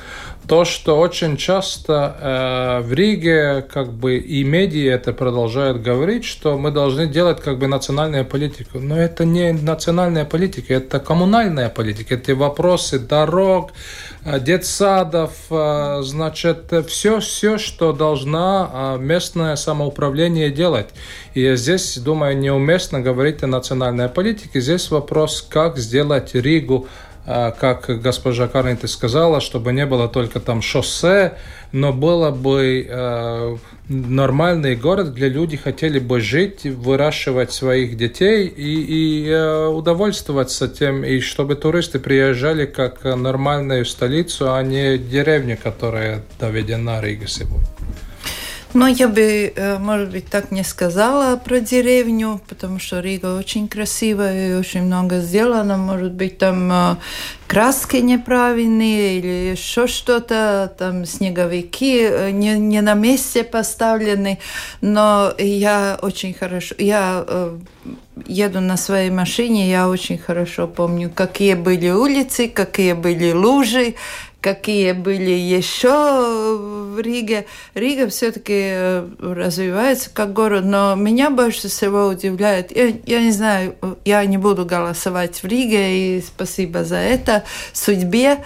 то, 0.49 0.65
что 0.65 0.99
очень 0.99 1.37
часто 1.37 2.17
э, 2.21 2.81
в 2.87 2.93
Риге 2.93 3.63
как 3.63 3.93
бы 3.93 4.17
и 4.17 4.43
медиа 4.43 4.95
это 4.95 5.13
продолжают 5.13 5.81
говорить, 5.83 6.25
что 6.25 6.59
мы 6.59 6.71
должны 6.71 7.07
делать 7.07 7.41
как 7.41 7.59
бы 7.59 7.69
национальную 7.69 8.25
политику. 8.25 8.79
Но 8.81 8.99
это 8.99 9.25
не 9.25 9.53
национальная 9.53 10.25
политика, 10.25 10.75
это 10.75 10.99
коммунальная 10.99 11.69
политика. 11.69 12.15
Это 12.15 12.35
вопросы 12.35 12.99
дорог, 12.99 13.73
э, 14.25 14.41
детсадов, 14.41 15.33
э, 15.51 16.01
значит, 16.03 16.73
все, 16.89 17.21
все, 17.21 17.59
что 17.59 17.93
должна 17.93 18.71
э, 18.73 18.99
местное 18.99 19.57
самоуправление 19.57 20.51
делать. 20.51 20.89
И 21.35 21.55
здесь, 21.55 21.97
думаю, 21.99 22.37
неуместно 22.37 23.01
говорить 23.01 23.43
о 23.43 23.47
национальной 23.47 24.09
политике. 24.09 24.61
Здесь 24.61 24.91
вопрос, 24.91 25.47
как 25.49 25.79
сделать 25.79 26.35
Ригу 26.35 26.89
как 27.27 28.01
госпожа 28.03 28.49
Карнити 28.49 28.87
сказала, 28.87 29.41
чтобы 29.41 29.73
не 29.73 29.87
было 29.87 30.09
только 30.09 30.41
там 30.41 30.63
шоссе, 30.63 31.35
но 31.73 31.93
было 31.93 32.31
бы 32.31 32.87
э, 32.89 33.57
нормальный 33.89 34.75
город, 34.75 35.15
где 35.15 35.29
люди 35.29 35.57
хотели 35.57 35.99
бы 35.99 36.21
жить, 36.21 36.65
выращивать 36.65 37.53
своих 37.53 37.97
детей 37.97 38.47
и, 38.47 39.25
и 39.25 39.29
э, 39.29 39.67
удовольствоваться 39.67 40.69
тем, 40.69 41.05
и 41.05 41.21
чтобы 41.21 41.55
туристы 41.55 41.99
приезжали 41.99 42.67
как 42.67 43.05
нормальную 43.05 43.85
столицу, 43.85 44.53
а 44.53 44.63
не 44.63 44.99
деревню, 44.99 45.59
которая 45.63 46.23
доведена 46.39 47.01
Риге 47.01 47.27
сегодня. 47.29 47.67
Но 48.73 48.87
я 48.87 49.09
бы, 49.09 49.53
э, 49.55 49.79
может 49.79 50.11
быть, 50.11 50.27
так 50.27 50.53
не 50.53 50.63
сказала 50.63 51.37
про 51.37 51.59
деревню, 51.59 52.41
потому 52.49 52.79
что 52.79 53.01
Рига 53.01 53.37
очень 53.37 53.67
красивая 53.69 54.51
и 54.51 54.55
очень 54.55 54.83
много 54.83 55.19
сделано. 55.19 55.77
Может 55.77 56.13
быть, 56.13 56.39
там 56.39 56.71
э, 56.73 56.97
краски 57.49 57.97
неправильные 57.97 59.19
или 59.19 59.51
еще 59.51 59.89
что-то, 59.89 60.73
там 60.79 61.05
снеговики 61.05 62.01
э, 62.03 62.31
не, 62.31 62.59
не 62.59 62.81
на 62.81 62.95
месте 62.95 63.43
поставлены. 63.43 64.39
Но 64.81 65.33
я 65.39 65.99
очень 66.01 66.33
хорошо... 66.33 66.75
Я 66.79 67.25
еду 68.27 68.61
на 68.61 68.77
своей 68.77 69.11
машине, 69.11 69.71
я 69.71 69.89
очень 69.89 70.19
хорошо 70.19 70.67
помню, 70.67 71.11
какие 71.13 71.55
были 71.55 71.89
улицы, 71.89 72.49
какие 72.49 72.93
были 72.93 73.33
лужи, 73.33 73.95
какие 74.41 74.93
были 74.93 75.31
еще 75.31 76.57
в 76.59 76.99
Риге. 77.01 77.47
Рига 77.75 78.09
все-таки 78.09 78.55
э, 78.57 79.09
развивается 79.21 80.11
как 80.13 80.33
город, 80.33 80.65
но 80.65 80.95
меня 80.95 81.31
больше 81.31 81.69
всего 81.69 82.07
удивляет, 82.07 82.75
я, 82.77 82.93
я 83.07 83.23
не 83.23 83.31
знаю, 83.31 83.77
я 84.05 84.25
не 84.25 84.39
буду 84.39 84.65
голосовать 84.65 85.43
в 85.43 85.47
Риге, 85.47 86.19
и 86.19 86.23
спасибо 86.23 86.85
за 86.85 86.97
это, 86.97 87.45
судьбе, 87.73 88.39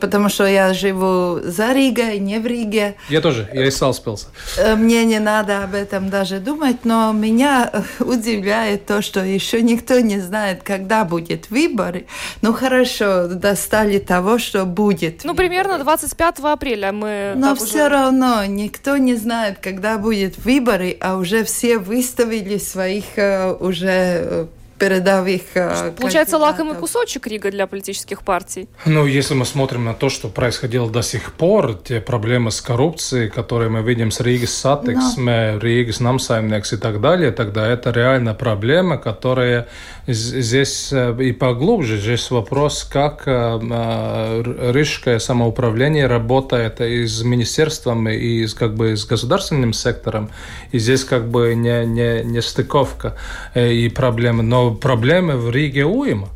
потому 0.00 0.28
что 0.28 0.46
я 0.46 0.72
живу 0.74 1.40
за 1.42 1.72
Ригой, 1.72 2.18
не 2.18 2.38
в 2.38 2.46
Риге. 2.46 2.96
Я 3.08 3.20
тоже, 3.20 3.48
я 3.52 3.66
из 3.66 3.76
Салспилса. 3.76 4.28
Э, 4.58 4.74
мне 4.74 5.04
не 5.04 5.18
надо 5.18 5.64
об 5.64 5.74
этом 5.74 6.10
даже 6.10 6.38
думать, 6.38 6.84
но 6.84 7.12
меня 7.12 7.70
удивляет 8.00 8.86
то, 8.86 9.02
что 9.02 9.24
еще 9.24 9.62
никто 9.62 10.00
не 10.00 10.18
знает, 10.18 10.62
когда 10.62 11.04
будет 11.04 11.50
выбор. 11.50 12.02
Ну 12.42 12.52
хорошо, 12.52 13.28
достали 13.28 13.98
того, 13.98 14.38
что 14.38 14.64
будет. 14.64 15.24
Ну 15.24 15.34
примерно 15.34 15.78
25 15.78 16.38
апреля 16.40 16.92
мы. 16.92 17.32
Но 17.36 17.54
все 17.54 17.86
уже... 17.86 17.88
равно 17.88 18.44
никто 18.44 18.96
не 18.96 19.14
знает, 19.14 19.58
когда 19.60 19.98
будет 19.98 20.38
выборы, 20.38 20.96
а 21.00 21.16
уже 21.16 21.44
все 21.44 21.78
выставили 21.78 22.58
своих 22.58 23.04
э, 23.16 23.52
уже 23.52 23.86
э, 23.90 24.46
передовых 24.78 25.42
э, 25.54 25.92
Получается 25.98 26.38
лакомый 26.38 26.76
кусочек 26.76 27.26
Рига 27.26 27.50
для 27.50 27.66
политических 27.66 28.22
партий? 28.22 28.68
Ну, 28.84 29.06
если 29.06 29.34
мы 29.34 29.44
смотрим 29.44 29.84
на 29.84 29.94
то, 29.94 30.08
что 30.08 30.28
происходило 30.28 30.90
до 30.90 31.02
сих 31.02 31.32
пор, 31.32 31.74
те 31.74 32.00
проблемы 32.00 32.50
с 32.50 32.60
коррупцией, 32.60 33.30
которые 33.30 33.70
мы 33.70 33.82
видим 33.82 34.10
с 34.10 34.20
Rīgas 34.20 34.44
satiksme, 34.44 35.52
Но... 35.52 35.58
Rīgas 35.58 36.02
namsaimnieks 36.02 36.74
и 36.74 36.76
так 36.76 37.00
далее, 37.00 37.30
тогда 37.32 37.66
это 37.66 37.90
реально 37.90 38.34
проблема, 38.34 38.98
которая 38.98 39.68
здесь 40.06 40.92
э, 40.92 41.16
и 41.20 41.32
поглубже. 41.32 41.98
Здесь 41.98 42.30
вопрос, 42.30 42.84
как 42.84 43.22
э, 43.26 44.72
рижское 44.72 45.18
самоуправление 45.18 46.06
работает 46.06 46.80
и 46.80 47.06
с 47.06 47.22
министерством, 47.22 48.08
и 48.08 48.46
с, 48.46 48.54
как 48.54 48.74
бы, 48.74 48.96
с 48.96 49.06
государственным 49.06 49.72
сектором. 49.72 50.30
И 50.72 50.78
здесь 50.78 51.04
как 51.04 51.28
бы 51.28 51.54
не, 51.54 51.86
не, 51.86 52.22
не 52.24 52.42
стыковка 52.42 53.16
и 53.54 53.88
проблемы. 53.88 54.42
Но 54.42 54.65
problemy 54.70 55.36
w 55.38 55.48
Rigie 55.50 55.86
ujma. 55.86 56.35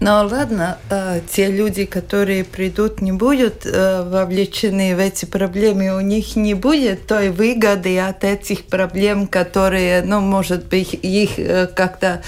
Но 0.00 0.26
ладно, 0.26 0.78
э, 0.88 1.20
те 1.30 1.48
люди, 1.48 1.84
которые 1.84 2.42
придут, 2.42 3.02
не 3.02 3.12
будут 3.12 3.66
э, 3.66 4.02
вовлечены 4.02 4.96
в 4.96 4.98
эти 4.98 5.26
проблемы, 5.26 5.94
у 5.94 6.00
них 6.00 6.36
не 6.36 6.54
будет 6.54 7.06
той 7.06 7.28
выгоды 7.28 7.98
от 7.98 8.24
этих 8.24 8.64
проблем, 8.64 9.26
которые, 9.26 10.00
ну, 10.00 10.20
может 10.20 10.64
быть, 10.68 10.94
их 10.94 11.38
э, 11.38 11.66
как-то 11.66 12.22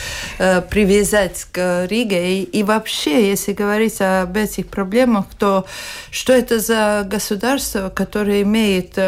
привязать 0.69 1.47
к 1.51 1.87
Риге. 1.87 2.41
И, 2.41 2.43
и 2.43 2.63
вообще, 2.63 3.31
если 3.31 3.55
говорить 3.55 4.03
об 4.03 4.37
этих 4.37 4.67
проблемах, 4.67 5.25
то 5.39 5.65
что 6.11 6.35
это 6.35 6.59
за 6.59 7.07
государство, 7.09 7.89
которое 7.89 8.43
имеет 8.43 8.99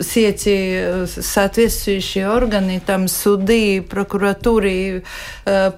все 0.00 0.28
эти 0.28 1.06
соответствующие 1.06 2.28
органы, 2.30 2.82
там 2.84 3.08
суды, 3.08 3.80
прокуратуры, 3.80 5.04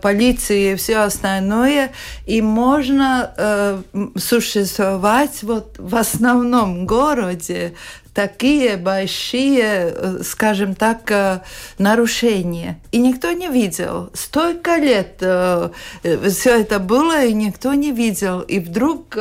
полиции 0.02 0.72
и 0.72 0.76
все 0.76 0.98
остальное, 0.98 1.75
другое, 1.76 1.92
и 2.26 2.42
можно 2.42 3.32
э, 3.36 3.82
существовать 4.16 5.42
вот 5.42 5.76
в 5.78 5.94
основном 5.96 6.86
городе 6.86 7.74
такие 8.16 8.78
большие, 8.78 9.92
э, 9.94 10.18
скажем 10.24 10.74
так, 10.74 11.10
э, 11.10 11.40
нарушения. 11.76 12.80
И 12.90 12.96
никто 12.98 13.30
не 13.32 13.48
видел. 13.48 14.08
Столько 14.14 14.76
лет 14.76 15.18
э, 15.20 15.68
все 16.02 16.60
это 16.60 16.78
было, 16.78 17.26
и 17.26 17.34
никто 17.34 17.74
не 17.74 17.92
видел. 17.92 18.40
И 18.40 18.58
вдруг 18.58 19.18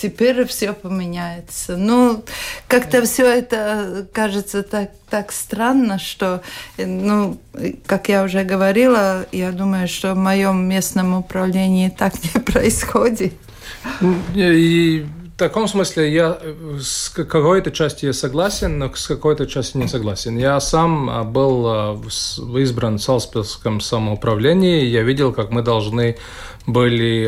теперь 0.00 0.46
все 0.46 0.72
поменяется. 0.72 1.76
Ну, 1.76 2.22
как-то 2.68 3.02
все 3.02 3.26
это 3.26 4.06
кажется 4.12 4.62
так, 4.62 4.90
так 5.08 5.32
странно, 5.32 5.98
что, 5.98 6.42
ну, 6.78 7.36
как 7.86 8.08
я 8.08 8.22
уже 8.22 8.44
говорила, 8.44 9.26
я 9.32 9.50
думаю, 9.50 9.88
что 9.88 10.14
в 10.14 10.18
моем 10.18 10.68
местном 10.68 11.14
управлении 11.14 11.88
так 11.88 12.14
не 12.22 12.40
происходит. 12.52 13.32
И 14.34 15.04
таком 15.40 15.66
смысле 15.68 16.12
я 16.12 16.38
э, 16.38 16.78
с 16.80 17.08
какой-то 17.08 17.70
части 17.70 18.04
я 18.04 18.12
согласен, 18.12 18.78
но 18.78 18.94
с 18.94 19.06
какой-то 19.06 19.46
части 19.46 19.78
не 19.78 19.88
согласен. 19.88 20.36
Я 20.36 20.60
сам 20.60 21.08
а, 21.08 21.24
был 21.24 21.66
а, 21.66 22.00
избран 22.58 22.98
в 22.98 23.02
Салспилском 23.02 23.80
самоуправлении, 23.80 24.84
я 24.84 25.02
видел, 25.02 25.32
как 25.32 25.50
мы 25.50 25.62
должны 25.62 26.18
были 26.66 27.26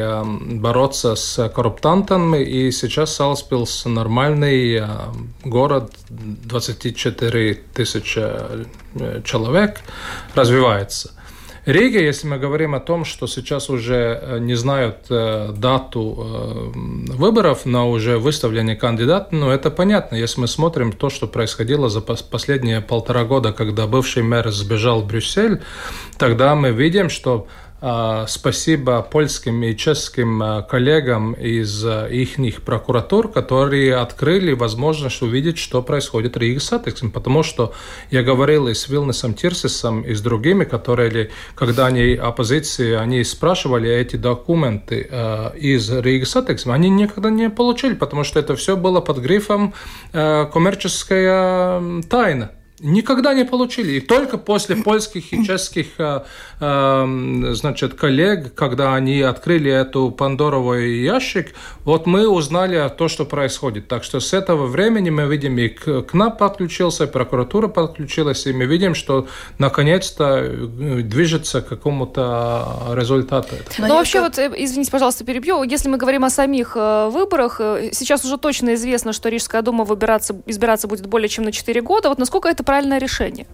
бороться 0.60 1.14
с 1.14 1.48
корруптантами, 1.48 2.42
и 2.42 2.70
сейчас 2.70 3.14
Салспилс 3.14 3.86
нормальный 3.86 4.80
а, 4.80 5.10
город, 5.42 5.92
24 6.10 7.54
тысячи 7.72 8.20
э, 8.20 9.22
человек, 9.24 9.80
развивается. 10.34 11.12
Рига, 11.64 12.00
если 12.00 12.26
мы 12.26 12.38
говорим 12.38 12.74
о 12.74 12.80
том, 12.80 13.04
что 13.04 13.28
сейчас 13.28 13.70
уже 13.70 14.18
э, 14.20 14.38
не 14.40 14.54
знают 14.54 15.06
э, 15.10 15.52
дату 15.56 16.16
э, 16.18 17.12
выборов, 17.14 17.66
но 17.66 17.88
уже 17.88 18.18
выставлены 18.18 18.74
кандидаты, 18.74 19.36
ну 19.36 19.48
это 19.48 19.70
понятно. 19.70 20.16
Если 20.16 20.40
мы 20.40 20.48
смотрим 20.48 20.90
то, 20.90 21.08
что 21.08 21.28
происходило 21.28 21.88
за 21.88 22.00
последние 22.00 22.80
полтора 22.80 23.24
года, 23.24 23.52
когда 23.52 23.86
бывший 23.86 24.24
мэр 24.24 24.50
сбежал 24.50 25.02
в 25.02 25.06
Брюссель, 25.06 25.62
тогда 26.18 26.56
мы 26.56 26.72
видим, 26.72 27.08
что 27.08 27.46
спасибо 28.28 29.02
польским 29.02 29.60
и 29.64 29.76
чешским 29.76 30.40
а, 30.40 30.62
коллегам 30.62 31.32
из 31.32 31.84
а, 31.84 32.06
их 32.06 32.62
прокуратур, 32.62 33.26
которые 33.28 33.96
открыли 33.96 34.52
возможность 34.52 35.20
увидеть, 35.20 35.58
что 35.58 35.82
происходит 35.82 36.36
в 36.36 36.38
Риге 36.38 36.60
Сатексом. 36.60 37.10
Потому 37.10 37.42
что 37.42 37.72
я 38.12 38.22
говорил 38.22 38.68
и 38.68 38.74
с 38.74 38.88
Вилнесом 38.88 39.34
Тирсисом, 39.34 40.02
и 40.02 40.14
с 40.14 40.20
другими, 40.20 40.62
которые, 40.62 41.30
когда 41.56 41.86
они 41.86 42.14
оппозиции, 42.14 42.94
они 42.94 43.24
спрашивали 43.24 43.90
эти 43.90 44.14
документы 44.14 45.08
из 45.56 45.90
Риги 45.90 46.24
Сатексом, 46.24 46.70
они 46.70 46.88
никогда 46.88 47.30
не 47.30 47.50
получили, 47.50 47.94
потому 47.94 48.22
что 48.22 48.38
это 48.38 48.54
все 48.54 48.76
было 48.76 49.00
под 49.00 49.18
грифом 49.18 49.74
коммерческая 50.12 52.02
тайна 52.08 52.52
никогда 52.82 53.32
не 53.32 53.44
получили. 53.44 53.92
И 53.92 54.00
только 54.00 54.38
после 54.38 54.76
польских 54.76 55.32
и 55.32 55.44
чешских 55.46 55.86
э, 55.98 56.22
э, 56.60 57.52
значит, 57.54 57.94
коллег, 57.94 58.54
когда 58.54 58.94
они 58.94 59.22
открыли 59.22 59.70
эту 59.70 60.10
пандоровый 60.10 61.00
ящик, 61.00 61.54
вот 61.84 62.06
мы 62.06 62.28
узнали 62.28 62.76
о 62.76 62.88
том, 62.88 63.08
что 63.08 63.24
происходит. 63.24 63.88
Так 63.88 64.04
что 64.04 64.20
с 64.20 64.32
этого 64.32 64.66
времени 64.66 65.10
мы 65.10 65.26
видим, 65.26 65.56
и 65.58 65.68
КНАП 65.68 66.38
подключился, 66.38 67.04
и 67.04 67.06
прокуратура 67.06 67.68
подключилась, 67.68 68.46
и 68.46 68.52
мы 68.52 68.66
видим, 68.66 68.94
что 68.94 69.28
наконец-то 69.58 70.40
э, 70.42 71.02
движется 71.02 71.62
к 71.62 71.68
какому-то 71.68 72.94
результату. 72.94 73.54
Ну, 73.78 73.94
вообще, 73.94 74.20
вот, 74.20 74.38
э, 74.38 74.52
извините, 74.56 74.90
пожалуйста, 74.90 75.24
перебью. 75.24 75.62
Если 75.62 75.88
мы 75.88 75.98
говорим 75.98 76.24
о 76.24 76.30
самих 76.30 76.74
выборах, 76.74 77.60
сейчас 77.92 78.24
уже 78.24 78.38
точно 78.38 78.74
известно, 78.74 79.12
что 79.12 79.28
Рижская 79.28 79.62
дума 79.62 79.84
выбираться, 79.84 80.34
избираться 80.46 80.88
будет 80.88 81.06
более 81.06 81.28
чем 81.28 81.44
на 81.44 81.52
4 81.52 81.80
года. 81.80 82.08
Вот 82.08 82.18
насколько 82.18 82.48
это 82.48 82.64
правильное 82.72 83.00
решение? 83.00 83.44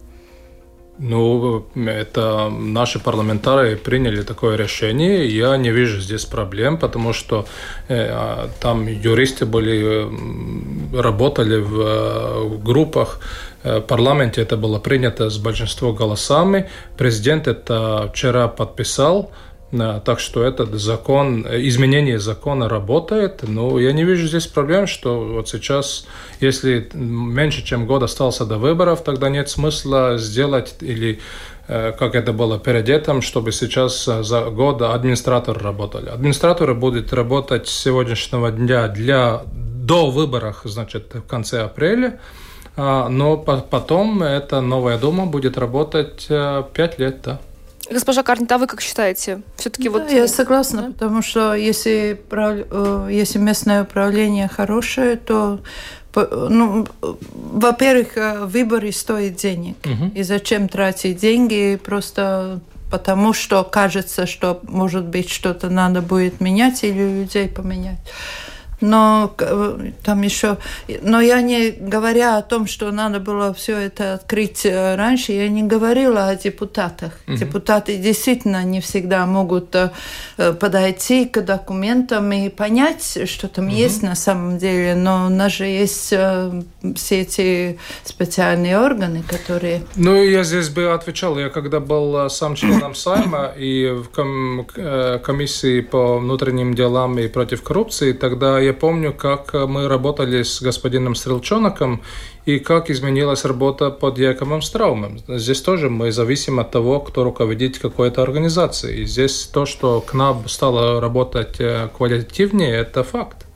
Ну, 1.00 1.64
это 1.74 2.50
наши 2.50 2.98
парламентарии 2.98 3.74
приняли 3.76 4.22
такое 4.22 4.56
решение. 4.56 5.26
Я 5.26 5.56
не 5.56 5.72
вижу 5.72 6.00
здесь 6.00 6.24
проблем, 6.24 6.78
потому 6.78 7.12
что 7.12 7.44
э, 7.88 8.08
а, 8.10 8.48
там 8.60 8.86
юристы 8.86 9.44
были, 9.46 10.06
работали 10.96 11.60
в, 11.60 11.80
э, 11.80 12.48
в 12.48 12.62
группах. 12.64 13.20
Э, 13.64 13.78
в 13.78 13.86
парламенте 13.86 14.42
это 14.42 14.56
было 14.56 14.78
принято 14.78 15.30
с 15.30 15.38
большинством 15.38 15.96
голосами. 15.96 16.64
Президент 16.96 17.48
это 17.48 18.08
вчера 18.12 18.48
подписал. 18.48 19.30
Так 19.70 20.18
что 20.18 20.42
этот 20.42 20.74
закон, 20.74 21.46
изменение 21.46 22.18
закона 22.18 22.68
работает. 22.68 23.42
Но 23.46 23.78
я 23.78 23.92
не 23.92 24.04
вижу 24.04 24.26
здесь 24.26 24.46
проблем, 24.46 24.86
что 24.86 25.20
вот 25.20 25.48
сейчас, 25.48 26.06
если 26.40 26.88
меньше 26.94 27.62
чем 27.62 27.86
год 27.86 28.02
остался 28.02 28.46
до 28.46 28.56
выборов, 28.56 29.02
тогда 29.04 29.28
нет 29.28 29.50
смысла 29.50 30.16
сделать 30.16 30.76
или 30.80 31.20
э, 31.66 31.92
как 31.98 32.14
это 32.14 32.32
было 32.32 32.58
перед 32.58 32.88
этим, 32.88 33.20
чтобы 33.20 33.52
сейчас 33.52 34.04
за 34.04 34.44
год 34.44 34.80
администраторы 34.80 35.60
работали. 35.60 36.08
Администраторы 36.08 36.74
будут 36.74 37.12
работать 37.12 37.68
с 37.68 37.78
сегодняшнего 37.78 38.50
дня 38.50 38.88
для 38.88 39.42
до 39.88 40.10
выборов, 40.10 40.60
значит, 40.64 41.14
в 41.14 41.26
конце 41.26 41.62
апреля, 41.62 42.20
а, 42.76 43.08
но 43.08 43.36
потом 43.36 44.22
эта 44.22 44.60
новая 44.60 44.98
дума 44.98 45.26
будет 45.26 45.56
работать 45.58 46.26
5 46.28 46.30
э, 46.30 46.90
лет, 46.98 47.22
да. 47.24 47.40
Госпожа 47.90 48.22
Карнит, 48.22 48.50
а 48.52 48.58
вы 48.58 48.66
как 48.66 48.80
считаете? 48.80 49.42
Все-таки 49.56 49.88
да, 49.88 49.90
вот... 49.90 50.10
Я 50.10 50.28
согласна, 50.28 50.82
да? 50.82 50.88
потому 50.92 51.22
что 51.22 51.54
если, 51.54 52.20
э, 52.30 53.08
если 53.10 53.38
местное 53.38 53.82
управление 53.82 54.48
хорошее, 54.48 55.16
то 55.16 55.60
ну, 56.14 56.86
во-первых, 57.32 58.16
э, 58.16 58.44
выборы 58.44 58.92
стоят 58.92 59.36
денег. 59.36 59.76
Угу. 59.84 60.12
И 60.14 60.22
зачем 60.22 60.68
тратить 60.68 61.18
деньги 61.18 61.78
просто 61.82 62.60
потому, 62.90 63.32
что 63.32 63.62
кажется, 63.64 64.26
что, 64.26 64.60
может 64.62 65.04
быть, 65.04 65.28
что-то 65.28 65.68
надо 65.68 66.02
будет 66.02 66.40
менять 66.40 66.84
или 66.84 67.20
людей 67.20 67.48
поменять 67.48 67.98
но 68.80 69.34
э, 69.38 69.90
там 70.04 70.22
еще, 70.22 70.58
но 71.02 71.20
я 71.20 71.40
не 71.40 71.70
говоря 71.70 72.38
о 72.38 72.42
том, 72.42 72.66
что 72.66 72.90
надо 72.90 73.18
было 73.18 73.52
все 73.52 73.76
это 73.76 74.14
открыть 74.14 74.64
э, 74.64 74.94
раньше, 74.94 75.32
я 75.32 75.48
не 75.48 75.62
говорила 75.62 76.28
о 76.28 76.36
депутатах. 76.36 77.12
Угу. 77.26 77.36
Депутаты 77.36 77.96
действительно 77.96 78.64
не 78.64 78.80
всегда 78.80 79.26
могут 79.26 79.74
э, 79.74 79.90
подойти 80.60 81.24
к 81.24 81.40
документам 81.42 82.30
и 82.32 82.48
понять, 82.48 83.18
что 83.26 83.48
там 83.48 83.66
угу. 83.66 83.74
есть 83.74 84.02
на 84.02 84.14
самом 84.14 84.58
деле, 84.58 84.94
но 84.94 85.26
у 85.26 85.28
нас 85.28 85.52
же 85.52 85.64
есть 85.64 86.14
все 86.94 87.20
эти 87.20 87.78
специальные 88.04 88.78
органы, 88.78 89.22
которые... 89.22 89.82
Ну, 89.96 90.22
я 90.22 90.44
здесь 90.44 90.68
бы 90.68 90.92
отвечал, 90.92 91.38
я 91.38 91.48
когда 91.48 91.80
был 91.80 92.30
сам 92.30 92.54
членом 92.54 92.94
Сайма 92.94 93.52
и 93.56 93.88
в 93.90 95.18
комиссии 95.18 95.80
по 95.80 96.18
внутренним 96.18 96.74
делам 96.74 97.18
и 97.18 97.28
против 97.28 97.62
коррупции, 97.62 98.12
тогда 98.12 98.58
я 98.67 98.67
помню, 98.72 99.12
как 99.12 99.52
мы 99.54 99.88
работали 99.88 100.42
с 100.42 100.62
господином 100.62 101.14
Стрелчоноком 101.14 102.02
и 102.46 102.58
как 102.58 102.90
изменилась 102.90 103.44
работа 103.44 103.90
под 103.90 104.18
Яковом 104.18 104.62
Страумом. 104.62 105.18
Здесь 105.28 105.60
тоже 105.60 105.90
мы 105.90 106.12
зависим 106.12 106.60
от 106.60 106.70
того, 106.70 107.00
кто 107.00 107.24
руководит 107.24 107.78
какой-то 107.78 108.22
организацией. 108.22 109.02
И 109.02 109.06
здесь 109.06 109.46
то, 109.52 109.66
что 109.66 110.00
КНАБ 110.00 110.48
стало 110.48 111.00
работать 111.00 111.60
э, 111.60 111.88
квалитативнее, 111.96 112.74
это 112.74 113.04
факт. 113.04 113.48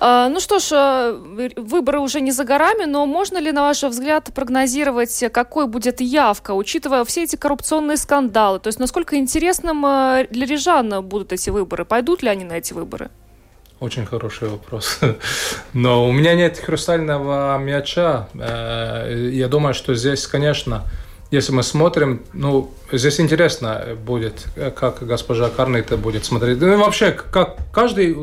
А, 0.00 0.28
ну 0.28 0.40
что 0.40 0.58
ж, 0.58 0.72
э, 0.72 1.50
выборы 1.56 2.00
уже 2.00 2.20
не 2.20 2.32
за 2.32 2.44
горами, 2.44 2.84
но 2.84 3.06
можно 3.06 3.38
ли, 3.38 3.52
на 3.52 3.62
ваш 3.62 3.82
взгляд, 3.82 4.30
прогнозировать, 4.34 5.24
какой 5.32 5.66
будет 5.66 6.00
явка, 6.00 6.52
учитывая 6.52 7.04
все 7.04 7.24
эти 7.24 7.36
коррупционные 7.36 7.96
скандалы? 7.96 8.58
То 8.58 8.68
есть 8.68 8.78
насколько 8.78 9.16
интересным 9.16 9.84
э, 9.86 10.26
для 10.30 10.46
рижан 10.46 11.02
будут 11.02 11.32
эти 11.32 11.50
выборы? 11.50 11.84
Пойдут 11.84 12.22
ли 12.22 12.28
они 12.28 12.44
на 12.44 12.54
эти 12.54 12.72
выборы? 12.72 13.10
Очень 13.80 14.06
хороший 14.06 14.48
вопрос. 14.48 15.00
Но 15.72 16.08
у 16.08 16.12
меня 16.12 16.34
нет 16.34 16.58
хрустального 16.58 17.58
мяча. 17.58 18.28
Э, 18.34 19.30
я 19.32 19.48
думаю, 19.48 19.74
что 19.74 19.94
здесь, 19.94 20.26
конечно, 20.26 20.84
если 21.30 21.52
мы 21.52 21.62
смотрим, 21.62 22.22
ну, 22.32 22.72
здесь 22.96 23.20
интересно 23.20 23.84
будет, 24.04 24.46
как 24.76 25.06
госпожа 25.06 25.48
Карнита 25.48 25.96
будет 25.96 26.24
смотреть. 26.24 26.60
Ну, 26.60 26.78
вообще, 26.78 27.12
как 27.12 27.56
каждый, 27.72 28.14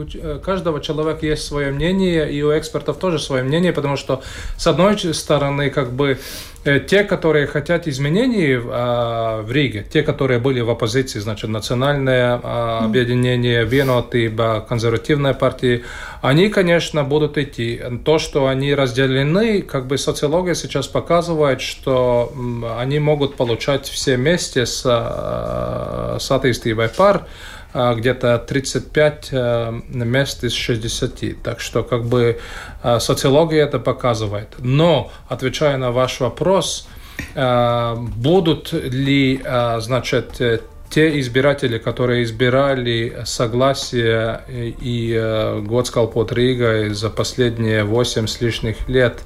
каждого 0.43 0.81
человека 0.81 1.25
есть 1.25 1.43
свое 1.43 1.71
мнение, 1.71 2.31
и 2.31 2.41
у 2.43 2.57
экспертов 2.57 2.97
тоже 2.97 3.19
свое 3.19 3.43
мнение, 3.43 3.73
потому 3.73 3.97
что, 3.97 4.21
с 4.57 4.67
одной 4.67 4.97
стороны, 5.13 5.69
как 5.69 5.91
бы, 5.91 6.19
Э, 6.63 6.79
те, 6.79 7.03
которые 7.03 7.47
хотят 7.47 7.87
изменений 7.87 8.55
а, 8.55 9.41
в 9.41 9.51
Риге, 9.51 9.83
те, 9.91 10.03
которые 10.03 10.39
были 10.39 10.61
в 10.61 10.69
оппозиции, 10.69 11.17
значит, 11.17 11.49
национальное 11.49 12.39
а, 12.43 12.85
объединение, 12.85 13.65
Венотиба, 13.65 14.63
консервативная 14.69 15.33
партия, 15.33 15.81
они, 16.21 16.49
конечно, 16.49 17.03
будут 17.03 17.39
идти. 17.39 17.81
То, 18.05 18.19
что 18.19 18.45
они 18.45 18.75
разделены, 18.75 19.63
как 19.63 19.87
бы 19.87 19.97
социология 19.97 20.53
сейчас 20.53 20.87
показывает, 20.87 21.61
что 21.61 22.31
они 22.77 22.99
могут 22.99 23.37
получать 23.37 23.87
все 23.87 24.15
вместе 24.15 24.60
с, 24.65 24.83
а, 24.85 26.17
с 26.19 26.31
атеистивой 26.31 26.89
пар, 26.89 27.25
а, 27.73 27.95
где-то 27.95 28.37
35 28.37 29.29
э, 29.31 29.71
мест 29.91 30.43
из 30.43 30.53
60. 30.53 31.41
Так 31.41 31.61
что 31.61 31.83
как 31.83 32.03
бы 32.05 32.39
э, 32.83 32.99
социология 32.99 33.63
это 33.63 33.79
показывает. 33.79 34.49
Но, 34.59 35.09
отвечая 35.29 35.77
на 35.77 35.91
ваш 35.91 36.19
вопрос, 36.19 36.87
э, 37.33 37.95
будут 37.95 38.73
ли, 38.73 39.41
значит, 39.79 40.41
те 40.89 41.17
избиратели, 41.21 41.77
которые 41.77 42.23
избирали 42.23 43.21
согласие 43.23 44.41
и 44.49 45.15
э, 45.17 45.61
Готскал 45.61 46.09
под 46.09 46.33
Ригой 46.33 46.89
за 46.89 47.09
последние 47.09 47.85
8 47.85 48.27
с 48.27 48.41
лишних 48.41 48.89
лет, 48.89 49.21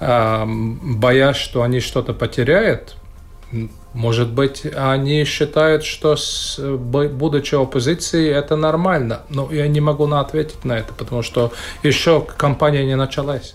боясь, 0.00 1.36
что 1.36 1.62
они 1.62 1.80
что-то 1.80 2.14
потеряют, 2.14 2.96
может 3.94 4.30
быть, 4.30 4.64
они 4.74 5.24
считают, 5.24 5.84
что 5.84 6.16
с, 6.16 6.58
будучи 6.58 7.54
оппозицией, 7.54 8.30
это 8.30 8.56
нормально. 8.56 9.22
Но 9.28 9.50
я 9.52 9.68
не 9.68 9.80
могу 9.80 10.06
на 10.06 10.20
ответить 10.20 10.64
на 10.64 10.78
это, 10.78 10.92
потому 10.94 11.22
что 11.22 11.52
еще 11.82 12.26
кампания 12.36 12.84
не 12.84 12.96
началась. 12.96 13.54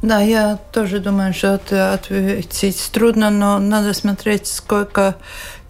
Да, 0.00 0.20
я 0.20 0.58
тоже 0.72 1.00
думаю, 1.00 1.34
что 1.34 1.54
это 1.54 1.92
ответить 1.92 2.90
трудно, 2.92 3.30
но 3.30 3.58
надо 3.58 3.92
смотреть, 3.94 4.46
сколько 4.46 5.16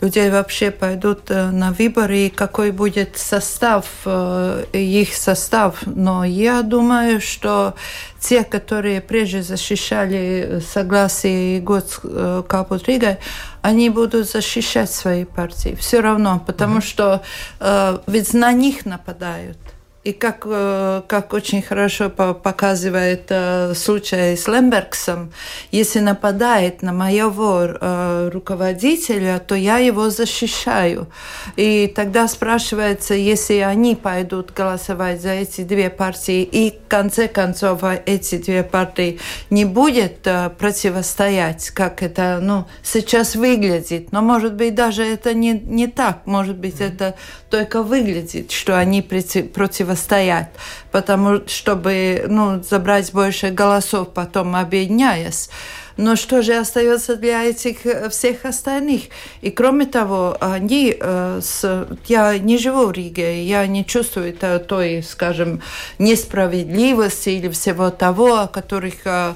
людей 0.03 0.31
вообще 0.31 0.71
пойдут 0.71 1.31
э, 1.31 1.51
на 1.51 1.73
выборы 1.73 2.19
и 2.19 2.29
какой 2.29 2.71
будет 2.71 3.17
состав, 3.17 3.87
э, 4.05 4.65
их 4.75 5.15
состав. 5.15 5.79
Но 5.87 6.25
я 6.25 6.61
думаю, 6.61 7.23
что 7.23 7.75
те, 8.21 8.45
которые 8.45 9.01
прежде 9.01 9.43
защищали 9.43 10.63
согласие 10.75 11.57
и 11.57 11.61
год 11.61 11.99
э, 12.05 12.43
Капут 12.47 12.87
Рига, 12.87 13.19
они 13.63 13.89
будут 13.89 14.29
защищать 14.29 14.91
свои 14.91 15.25
партии 15.25 15.75
все 15.81 16.01
равно, 16.01 16.43
потому 16.47 16.79
mm-hmm. 16.79 16.87
что 16.87 17.23
э, 17.61 17.99
ведь 18.07 18.35
на 18.35 18.53
них 18.53 18.85
нападают. 18.85 19.59
И 20.09 20.13
как, 20.13 20.47
э, 20.47 21.03
как 21.07 21.35
очень 21.35 21.61
хорошо 21.61 22.09
показывает 22.09 23.27
э, 23.29 23.75
случай 23.75 24.37
с 24.37 24.49
Лембергсом, 24.49 25.31
если 25.71 26.01
нападает 26.01 26.81
на 26.81 26.95
моего 26.95 27.61
э, 27.65 28.31
руководителя, 28.33 29.39
то 29.39 29.55
я 29.55 29.77
его 29.77 30.09
защищаю. 30.09 31.09
И 31.57 31.93
тогда 31.95 32.27
спрашивается, 32.27 33.13
если 33.13 33.57
они 33.59 33.97
пойдут 33.97 34.51
голосовать 34.57 35.21
за 35.21 35.33
эти 35.33 35.61
две 35.61 35.91
партии, 35.91 36.43
и 36.43 36.71
в 36.71 36.89
конце 36.89 37.29
концов 37.29 37.83
эти 38.07 38.39
две 38.39 38.63
партии 38.63 39.21
не 39.51 39.67
будет 39.67 40.27
противостоять, 40.59 41.69
как 41.69 42.03
это 42.03 42.39
ну, 42.41 42.65
сейчас 42.83 43.37
выглядит. 43.37 44.11
Но, 44.11 44.23
может 44.23 44.55
быть, 44.55 44.75
даже 44.75 45.03
это 45.03 45.35
не, 45.35 45.53
не 45.53 45.87
так. 45.87 46.23
Может 46.25 46.57
быть, 46.57 46.77
mm-hmm. 46.77 46.95
это 46.95 47.15
только 47.51 47.83
выглядит, 47.83 48.53
что 48.53 48.79
они 48.79 49.03
противостоят, 49.03 49.98
потому 50.91 51.43
чтобы 51.47 52.25
ну, 52.29 52.63
забрать 52.63 53.13
больше 53.13 53.51
голосов, 53.51 54.13
потом 54.15 54.57
объединяясь. 54.57 55.51
Но 55.99 56.15
что 56.15 56.43
же 56.43 56.55
остается 56.55 57.17
для 57.17 57.45
этих 57.45 57.85
э, 57.85 58.09
всех 58.09 58.45
остальных? 58.45 59.03
И 59.43 59.51
кроме 59.51 59.85
того, 59.85 60.37
они, 60.41 60.97
э, 60.99 61.41
с, 61.43 61.89
я 62.07 62.39
не 62.39 62.57
живу 62.57 62.87
в 62.87 62.93
Риге, 62.93 63.43
я 63.43 63.67
не 63.67 63.85
чувствую 63.85 64.33
той, 64.33 65.03
скажем, 65.03 65.61
несправедливости 65.99 67.31
или 67.31 67.49
всего 67.49 67.91
того, 67.91 68.39
о 68.39 68.47
которых, 68.47 68.95
э, 69.07 69.35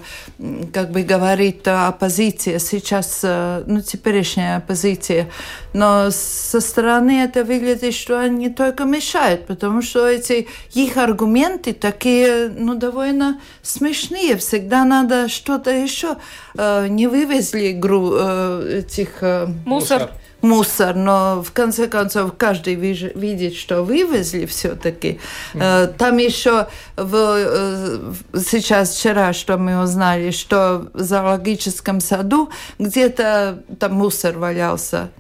как 0.73 0.93
бы 0.93 1.03
говорит 1.03 1.67
оппозиция 1.67 2.61
сейчас, 2.61 3.23
ну, 3.23 3.81
теперешняя 3.81 4.59
оппозиция. 4.59 5.29
Но 5.73 6.11
со 6.13 6.61
стороны 6.61 7.25
это 7.25 7.43
выглядит, 7.43 7.93
что 7.93 8.21
они 8.21 8.51
только 8.51 8.85
мешают, 8.85 9.47
потому 9.49 9.83
что 9.83 10.07
эти 10.07 10.47
их 10.75 10.97
аргументы 10.97 11.73
такие, 11.73 12.53
ну, 12.57 12.77
довольно 12.77 13.41
смешные. 13.63 14.37
Всегда 14.37 14.85
надо 14.85 15.29
что-то 15.29 15.73
еще 15.73 16.19
Э, 16.55 16.87
не 16.89 17.07
вывезли 17.07 17.73
гру, 17.73 18.13
э, 18.15 18.81
этих... 18.81 19.23
Э, 19.23 19.47
мусор. 19.65 20.11
Мусор, 20.41 20.97
но 20.97 21.41
в 21.41 21.53
конце 21.53 21.87
концов 21.87 22.35
каждый 22.37 22.75
видит, 22.75 23.55
что 23.55 23.85
вывезли 23.85 24.45
все-таки. 24.47 25.21
Там 25.55 26.17
еще 26.17 26.67
в, 26.97 28.13
сейчас 28.35 28.97
вчера, 28.97 29.35
что 29.35 29.57
мы 29.57 29.81
узнали, 29.81 30.33
что 30.33 30.89
в 30.95 31.01
зоологическом 31.01 32.01
саду 32.01 32.51
где-то 32.81 33.63
там 33.79 33.95
мусор 33.95 34.37
валялся 34.37 35.11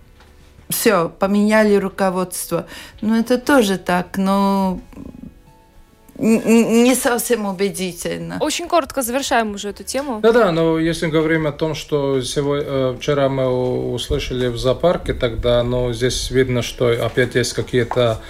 все, 0.72 1.08
поменяли 1.08 1.76
руководство. 1.76 2.66
Ну, 3.00 3.18
это 3.18 3.38
тоже 3.38 3.78
так, 3.78 4.16
но 4.16 4.80
не 6.18 6.94
совсем 6.94 7.46
убедительно. 7.46 8.36
Очень 8.40 8.68
коротко 8.68 9.02
завершаем 9.02 9.54
уже 9.54 9.70
эту 9.70 9.82
тему. 9.82 10.20
Да-да, 10.20 10.52
но 10.52 10.78
если 10.78 11.06
говорим 11.06 11.46
о 11.46 11.52
том, 11.52 11.74
что 11.74 12.20
сегодня, 12.22 12.66
э, 12.68 12.96
вчера 12.98 13.28
мы 13.28 13.46
услышали 13.92 14.48
в 14.48 14.58
зоопарке, 14.58 15.14
тогда 15.14 15.62
ну, 15.62 15.92
здесь 15.92 16.30
видно, 16.30 16.62
что 16.62 16.88
опять 16.88 17.34
есть 17.34 17.54
какие-то 17.54 18.20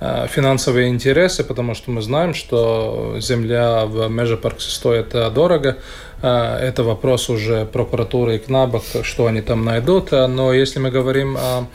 э, 0.00 0.26
финансовые 0.28 0.88
интересы, 0.88 1.42
потому 1.42 1.74
что 1.74 1.90
мы 1.90 2.02
знаем, 2.02 2.34
что 2.34 3.16
земля 3.20 3.86
в 3.86 4.08
межапарке 4.08 4.68
стоит 4.68 5.14
э, 5.14 5.30
дорого. 5.30 5.78
Это 6.22 6.82
вопрос 6.84 7.30
уже 7.30 7.64
прокуратуры 7.64 8.36
и 8.36 8.38
КНАБа, 8.38 8.82
что 9.02 9.24
они 9.24 9.40
там 9.40 9.64
найдут. 9.64 10.10
Но 10.10 10.52
если 10.52 10.78
мы 10.78 10.90
говорим 10.90 11.38
о 11.38 11.66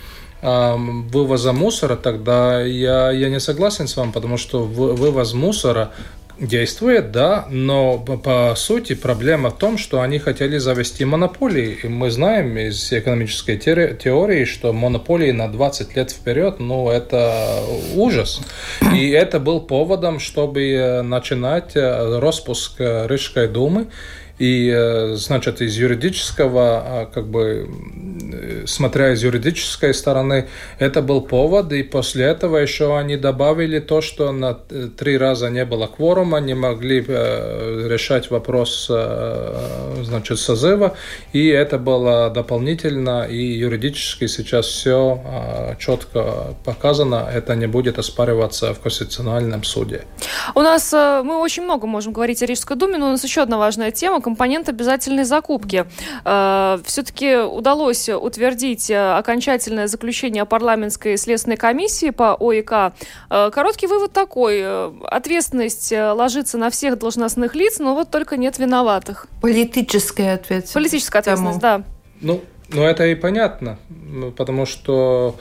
вывоза 0.42 1.54
мусора, 1.54 1.96
тогда 1.96 2.62
я, 2.62 3.12
я 3.12 3.30
не 3.30 3.40
согласен 3.40 3.88
с 3.88 3.98
вами, 3.98 4.12
потому 4.12 4.38
что 4.38 4.64
вывоз 4.64 5.34
мусора 5.34 5.92
действует, 6.40 7.12
да, 7.12 7.46
но 7.50 7.98
по 7.98 8.54
сути 8.56 8.94
проблема 8.94 9.50
в 9.50 9.58
том, 9.58 9.78
что 9.78 10.02
они 10.02 10.20
хотели 10.20 10.58
завести 10.58 11.06
монополии. 11.06 11.80
И 11.84 11.88
мы 11.88 12.12
знаем 12.12 12.58
из 12.58 12.92
экономической 12.92 13.58
теории, 13.58 14.46
что 14.46 14.74
монополии 14.74 15.32
на 15.32 15.48
20 15.48 15.96
лет 15.96 16.12
вперед, 16.12 16.60
ну, 16.60 16.90
это 16.90 17.64
ужас. 17.96 18.42
И 18.94 19.10
это 19.10 19.40
был 19.40 19.62
поводом, 19.62 20.20
чтобы 20.20 20.64
э, 20.72 21.02
начинать 21.02 21.76
э, 21.76 22.20
распуск 22.20 22.80
э, 22.80 23.08
Рижской 23.08 23.48
думы. 23.48 23.88
И, 24.38 24.70
э, 24.70 25.16
значит, 25.16 25.62
из 25.62 25.78
юридического, 25.78 26.84
а, 26.86 27.06
как 27.06 27.28
бы, 27.28 27.70
смотря 28.66 29.14
из 29.14 29.24
юридической 29.24 29.94
стороны, 29.94 30.48
это 30.78 31.02
был 31.02 31.22
повод, 31.22 31.72
и 31.72 31.84
после 31.84 32.26
этого 32.26 32.58
еще 32.58 32.98
они 32.98 33.16
добавили 33.16 33.80
то, 33.80 34.02
что 34.02 34.34
на 34.34 34.60
э, 34.70 34.90
три 34.98 35.18
раза 35.18 35.50
не 35.50 35.64
было 35.64 35.88
кворума, 35.88 36.40
не 36.40 36.54
могли 36.54 37.06
э, 37.08 37.88
решать 37.90 38.30
вопрос, 38.30 38.92
значит, 40.04 40.40
созыва, 40.40 40.96
и 41.34 41.48
это 41.48 41.78
было 41.78 42.30
дополнительно, 42.30 43.26
и 43.30 43.38
юридически 43.38 44.28
сейчас 44.28 44.66
все 44.66 45.76
четко 45.80 46.56
показано, 46.66 47.30
это 47.34 47.56
не 47.56 47.68
будет 47.68 48.00
оспариваться 48.00 48.74
в 48.74 48.80
Конституциональном 48.80 49.64
суде. 49.64 50.02
У 50.56 50.62
нас, 50.62 50.92
мы 50.94 51.40
очень 51.40 51.64
много 51.64 51.88
можем 51.88 52.14
говорить 52.14 52.44
о 52.44 52.46
Рижской 52.46 52.76
думе, 52.76 52.98
но 52.98 53.08
у 53.08 53.12
нас 53.12 53.24
еще 53.24 53.42
одна 53.42 53.58
важная 53.58 53.92
тема, 53.92 54.22
компонент 54.26 54.68
обязательной 54.70 55.24
закупки. 55.24 55.86
Э, 56.26 56.80
Все-таки 56.84 57.38
удалось 57.38 58.10
утвердить 58.10 58.90
э, 58.90 59.18
окончательное 59.18 59.86
заключение 59.86 60.46
парламентской 60.46 61.16
следственной 61.16 61.58
комиссии 61.58 62.10
по 62.10 62.34
ОИК. 62.34 62.72
Э, 63.30 63.52
короткий 63.54 63.86
вывод 63.86 64.14
такой. 64.14 64.66
Ответственность 65.04 65.92
ложится 65.92 66.58
на 66.58 66.72
всех 66.72 66.98
должностных 66.98 67.54
лиц, 67.54 67.78
но 67.78 67.94
вот 67.94 68.10
только 68.10 68.36
нет 68.38 68.58
виноватых. 68.58 69.28
Политическая 69.42 70.34
ответственность. 70.34 70.74
Политическая 70.74 71.20
ответственность, 71.20 71.60
да. 71.60 71.84
Ну, 72.22 72.42
ну, 72.70 72.82
это 72.84 73.06
и 73.06 73.14
понятно, 73.14 73.78
потому 74.38 74.66
что 74.66 75.36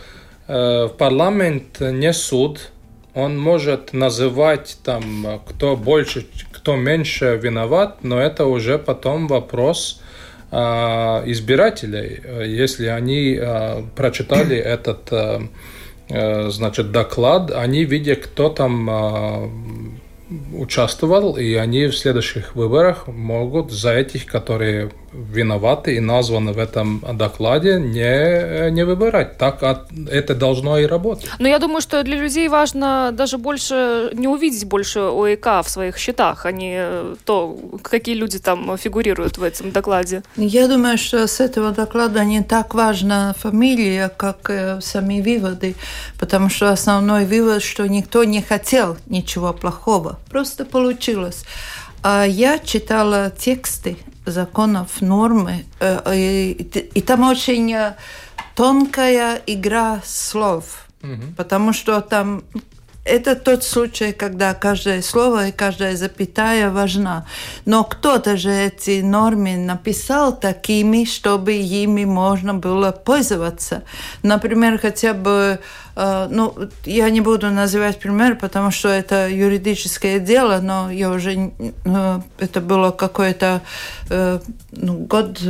э, 0.47 0.89
парламент 0.99 1.81
не 1.81 2.13
суд, 2.13 2.71
он 3.15 3.39
может 3.39 3.93
называть 3.93 4.79
там, 4.83 5.41
кто 5.47 5.77
больше, 5.77 6.27
кто 6.53 6.77
меньше 6.77 7.39
виноват, 7.41 7.99
но 8.03 8.21
это 8.21 8.47
уже 8.47 8.79
потом 8.79 9.29
вопрос 9.29 10.03
э, 10.51 10.57
избирателей. 10.57 12.21
Если 12.47 12.87
они 12.87 13.39
э, 13.41 13.83
прочитали 13.95 14.57
этот 14.75 15.09
э, 15.13 16.51
значит, 16.51 16.91
доклад, 16.91 17.53
они 17.53 17.85
видят, 17.85 18.19
кто 18.27 18.49
там 18.49 20.01
участвовал, 20.53 21.37
и 21.37 21.55
они 21.55 21.87
в 21.87 21.97
следующих 21.97 22.57
выборах 22.57 23.07
могут 23.07 23.71
за 23.71 23.93
этих, 23.93 24.27
которые 24.27 24.91
виноваты 25.15 25.97
и 25.97 26.01
названы 26.01 26.53
в 26.53 26.59
этом 26.59 27.03
докладе, 27.15 27.79
не, 27.81 28.71
не 28.71 28.85
выбирать. 28.85 29.39
Так 29.39 29.63
это 30.11 30.35
должно 30.35 30.79
и 30.79 30.87
работать. 30.87 31.31
Но 31.39 31.49
я 31.49 31.59
думаю, 31.59 31.81
что 31.81 32.03
для 32.03 32.17
людей 32.17 32.49
важно 32.49 33.11
даже 33.13 33.39
больше 33.39 34.11
не 34.13 34.29
увидеть 34.29 34.65
больше 34.65 35.01
ОЭК 35.01 35.47
в 35.65 35.69
своих 35.69 35.99
счетах, 35.99 36.47
а 36.47 36.53
не 36.53 37.15
то, 37.25 37.57
какие 37.83 38.15
люди 38.15 38.39
там 38.39 38.77
фигурируют 38.77 39.39
в 39.39 39.43
этом 39.43 39.71
докладе. 39.71 40.23
Я 40.37 40.69
думаю, 40.69 40.99
что 40.99 41.27
с 41.27 41.41
этого 41.41 41.71
доклада 41.71 42.25
не 42.25 42.43
так 42.43 42.75
важна 42.75 43.35
фамилия, 43.39 44.11
как 44.17 44.51
э, 44.51 44.81
сами 44.81 45.21
выводы, 45.21 45.75
потому 46.19 46.49
что 46.49 46.71
основной 46.71 47.25
вывод, 47.25 47.63
что 47.63 47.87
никто 47.87 48.25
не 48.25 48.43
хотел 48.43 48.97
ничего 49.07 49.53
плохого, 49.53 50.19
просто 50.31 50.65
получилось. 50.65 51.45
А 52.03 52.25
я 52.25 52.59
читала 52.59 53.31
тексты 53.31 53.97
законов, 54.27 55.01
нормы, 55.01 55.65
э, 55.81 56.17
и, 56.17 56.53
и 56.95 57.01
там 57.01 57.29
очень 57.29 57.73
э, 57.73 57.97
тонкая 58.55 59.41
игра 59.47 60.01
слов, 60.05 60.87
угу. 61.03 61.35
потому 61.37 61.73
что 61.73 62.01
там 62.01 62.43
это 63.05 63.37
тот 63.37 63.65
случай, 63.65 64.13
когда 64.13 64.55
каждое 64.55 65.03
слово 65.03 65.49
и 65.49 65.53
каждая 65.53 65.97
запятая 65.97 66.71
важна. 66.71 67.27
Но 67.67 67.85
кто-то 67.85 68.37
же 68.37 68.51
эти 68.51 69.03
нормы 69.03 69.57
написал 69.57 70.35
такими, 70.39 71.05
чтобы 71.05 71.53
ими 71.53 72.05
можно 72.05 72.55
было 72.55 72.93
пользоваться. 72.93 73.83
Например, 74.23 74.79
хотя 74.79 75.13
бы, 75.13 75.61
э, 75.97 76.29
ну, 76.31 76.55
я 76.87 77.11
не 77.11 77.21
буду 77.21 77.51
называть 77.51 78.01
пример, 78.01 78.37
потому 78.37 78.71
что 78.71 78.89
это 78.89 79.29
юридическое 79.29 80.19
дело, 80.19 80.61
но 80.63 80.91
я 80.91 81.11
уже, 81.11 81.53
э, 81.85 82.21
это 82.39 82.61
было 82.61 82.91
какой-то 82.91 83.61
э, 84.09 84.39
ну, 84.73 84.95
год 84.95 85.41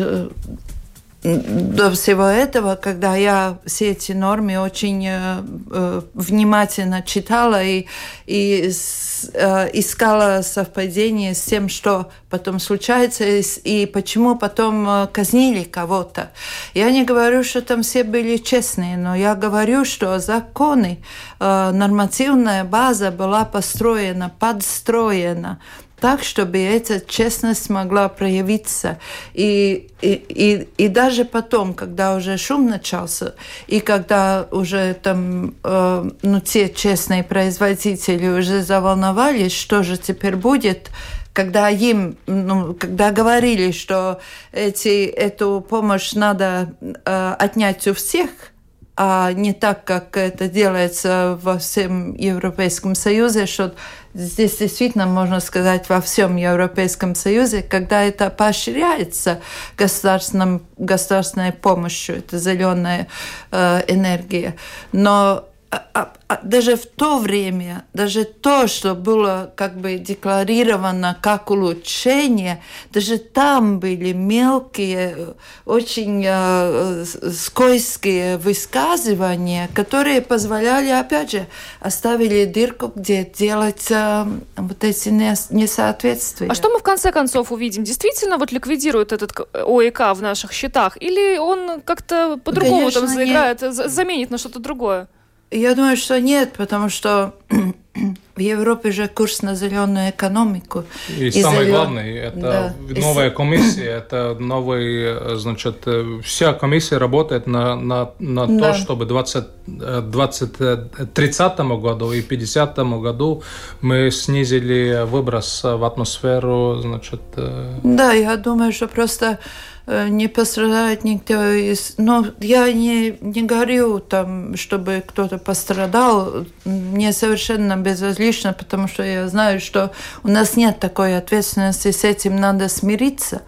до 1.24 1.90
всего 1.90 2.24
этого, 2.24 2.76
когда 2.76 3.16
я 3.16 3.58
все 3.64 3.92
эти 3.92 4.12
нормы 4.12 4.58
очень 4.58 5.06
э, 5.06 5.42
э, 5.70 6.02
внимательно 6.12 7.02
читала 7.02 7.62
и, 7.64 7.86
и 8.26 8.70
с, 8.70 9.30
э, 9.32 9.70
искала 9.72 10.42
совпадение 10.42 11.34
с 11.34 11.42
тем, 11.42 11.70
что 11.70 12.10
потом 12.28 12.60
случается 12.60 13.24
и, 13.24 13.42
и 13.64 13.86
почему 13.86 14.36
потом 14.36 14.86
э, 14.86 15.06
казнили 15.06 15.64
кого-то. 15.64 16.30
Я 16.74 16.90
не 16.90 17.04
говорю, 17.04 17.42
что 17.42 17.62
там 17.62 17.82
все 17.82 18.04
были 18.04 18.36
честные, 18.36 18.98
но 18.98 19.14
я 19.14 19.34
говорю, 19.34 19.86
что 19.86 20.18
законы, 20.18 20.98
э, 21.40 21.70
нормативная 21.72 22.64
база 22.64 23.10
была 23.10 23.46
построена, 23.46 24.30
подстроена 24.38 25.58
так, 26.00 26.22
чтобы 26.22 26.58
эта 26.58 27.00
честность 27.00 27.70
могла 27.70 28.08
проявиться. 28.08 28.98
И, 29.32 29.88
и, 30.00 30.12
и, 30.12 30.68
и 30.84 30.88
даже 30.88 31.24
потом, 31.24 31.74
когда 31.74 32.14
уже 32.14 32.36
шум 32.36 32.66
начался, 32.68 33.34
и 33.66 33.80
когда 33.80 34.46
уже 34.50 34.94
там, 34.94 35.54
э, 35.62 36.10
ну, 36.22 36.40
те 36.40 36.68
честные 36.68 37.24
производители 37.24 38.28
уже 38.28 38.62
заволновались, 38.62 39.52
что 39.52 39.82
же 39.82 39.96
теперь 39.96 40.36
будет, 40.36 40.90
когда 41.32 41.68
им, 41.70 42.16
ну, 42.26 42.74
когда 42.74 43.10
говорили, 43.10 43.72
что 43.72 44.20
эти, 44.52 45.06
эту 45.06 45.64
помощь 45.66 46.12
надо 46.12 46.74
э, 46.82 47.34
отнять 47.38 47.86
у 47.86 47.94
всех– 47.94 48.30
а 48.96 49.32
не 49.32 49.52
так, 49.52 49.84
как 49.84 50.16
это 50.16 50.48
делается 50.48 51.38
во 51.42 51.58
всем 51.58 52.14
Европейском 52.14 52.94
Союзе, 52.94 53.46
что 53.46 53.74
здесь 54.14 54.56
действительно 54.58 55.06
можно 55.06 55.40
сказать 55.40 55.88
во 55.88 56.00
всем 56.00 56.36
Европейском 56.36 57.16
Союзе, 57.16 57.62
когда 57.62 58.04
это 58.04 58.30
поощряется 58.30 59.40
государственной 59.76 61.52
помощью, 61.52 62.18
это 62.18 62.38
зеленая 62.38 63.08
э, 63.50 63.82
энергия. 63.88 64.54
Но 64.92 65.44
а, 65.74 65.88
а, 65.92 66.12
а 66.28 66.38
даже 66.42 66.76
в 66.76 66.86
то 66.86 67.18
время, 67.18 67.84
даже 67.94 68.24
то, 68.24 68.68
что 68.68 68.94
было 68.94 69.52
как 69.56 69.76
бы 69.76 69.96
декларировано 69.96 71.18
как 71.20 71.50
улучшение, 71.50 72.62
даже 72.92 73.18
там 73.18 73.80
были 73.80 74.12
мелкие, 74.12 75.34
очень 75.64 76.24
э, 76.24 77.04
скользкие 77.04 78.36
высказывания, 78.38 79.68
которые 79.74 80.20
позволяли, 80.20 80.90
опять 80.90 81.32
же, 81.32 81.46
оставили 81.80 82.44
дырку, 82.44 82.92
где 82.94 83.24
делать 83.24 83.90
э, 83.90 84.24
вот 84.56 84.84
эти 84.84 85.08
несоответствия. 85.08 86.48
А 86.50 86.54
что 86.54 86.70
мы 86.70 86.78
в 86.78 86.82
конце 86.84 87.10
концов 87.10 87.50
увидим? 87.50 87.82
Действительно 87.82 88.38
вот 88.38 88.52
ликвидирует 88.52 89.12
этот 89.12 89.32
ОЭК 89.52 90.14
в 90.14 90.22
наших 90.22 90.52
счетах? 90.52 90.96
Или 91.02 91.38
он 91.38 91.80
как-то 91.80 92.38
по-другому 92.44 92.92
там 92.92 93.08
заиграет, 93.08 93.62
нет. 93.62 93.74
заменит 93.74 94.30
на 94.30 94.38
что-то 94.38 94.60
другое? 94.60 95.08
Я 95.50 95.74
думаю, 95.74 95.96
что 95.96 96.20
нет, 96.20 96.54
потому 96.56 96.88
что 96.88 97.34
в 98.34 98.40
Европе 98.40 98.90
же 98.90 99.06
курс 99.06 99.42
на 99.42 99.54
зеленую 99.54 100.10
экономику. 100.10 100.84
И, 101.08 101.26
и 101.26 101.30
самое 101.30 101.60
зелен... 101.60 101.74
главное, 101.74 102.14
это 102.14 102.40
да. 102.88 103.00
новая 103.00 103.30
комиссия, 103.30 103.84
это 103.84 104.36
новый, 104.40 105.36
значит, 105.36 105.86
вся 106.24 106.54
комиссия 106.54 106.98
работает 106.98 107.46
на, 107.46 107.76
на, 107.76 108.10
на 108.18 108.46
да. 108.46 108.72
то, 108.72 108.78
чтобы 108.78 109.06
20, 109.06 109.44
20, 109.66 111.14
30 111.14 111.58
году 111.58 112.12
и 112.12 112.20
50 112.22 112.76
году 112.78 113.42
мы 113.80 114.10
снизили 114.10 115.04
выброс 115.06 115.62
в 115.62 115.84
атмосферу, 115.84 116.80
значит. 116.82 117.20
Э, 117.36 117.78
да, 117.84 118.12
я 118.12 118.36
думаю, 118.36 118.72
что 118.72 118.88
просто 118.88 119.24
Э, 119.26 119.38
не 119.86 120.28
пострадает 120.28 121.04
никто 121.04 121.52
из... 121.52 121.94
Но 121.98 122.26
я 122.40 122.72
не, 122.72 123.18
не 123.20 123.42
говорю 123.42 123.98
там, 123.98 124.56
чтобы 124.56 125.02
кто-то 125.06 125.38
пострадал. 125.38 126.46
Мне 126.64 127.12
совершенно 127.12 127.76
безразлично, 127.76 128.52
потому 128.54 128.88
что 128.88 129.02
я 129.02 129.28
знаю, 129.28 129.60
что 129.60 129.92
у 130.22 130.28
нас 130.28 130.56
нет 130.56 130.80
такой 130.80 131.16
ответственности, 131.16 131.90
с 131.90 132.04
этим 132.04 132.36
надо 132.36 132.68
смириться. 132.68 133.42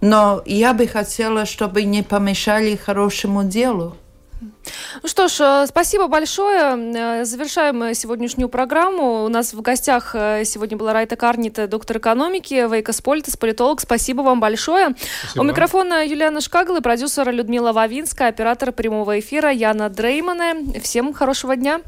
Но 0.00 0.42
я 0.46 0.72
бы 0.72 0.86
хотела, 0.86 1.46
чтобы 1.46 1.82
не 1.82 2.02
помешали 2.02 2.76
хорошему 2.76 3.42
делу. 3.42 3.96
Ну 4.40 5.08
что 5.08 5.28
ж, 5.28 5.40
э, 5.40 5.66
спасибо 5.66 6.08
большое. 6.08 7.20
Э, 7.20 7.24
завершаем 7.24 7.94
сегодняшнюю 7.94 8.48
программу. 8.48 9.24
У 9.24 9.28
нас 9.28 9.54
в 9.54 9.60
гостях 9.60 10.14
э, 10.14 10.44
сегодня 10.44 10.76
была 10.76 10.92
Райта 10.92 11.16
Карнита, 11.16 11.66
доктор 11.66 11.98
экономики, 11.98 12.54
Вейка 12.70 12.92
Спольтес, 12.92 13.36
политолог. 13.36 13.80
Спасибо 13.80 14.22
вам 14.22 14.40
большое. 14.40 14.94
Спасибо. 15.20 15.42
У 15.42 15.44
микрофона 15.46 16.06
Юлиана 16.06 16.40
Шкагл 16.40 16.76
и 16.76 16.80
продюсер 16.80 17.30
Людмила 17.30 17.72
Вавинская, 17.72 18.28
оператор 18.28 18.72
прямого 18.72 19.18
эфира 19.18 19.50
Яна 19.50 19.88
Дреймана. 19.88 20.54
Всем 20.82 21.12
хорошего 21.14 21.56
дня. 21.56 21.80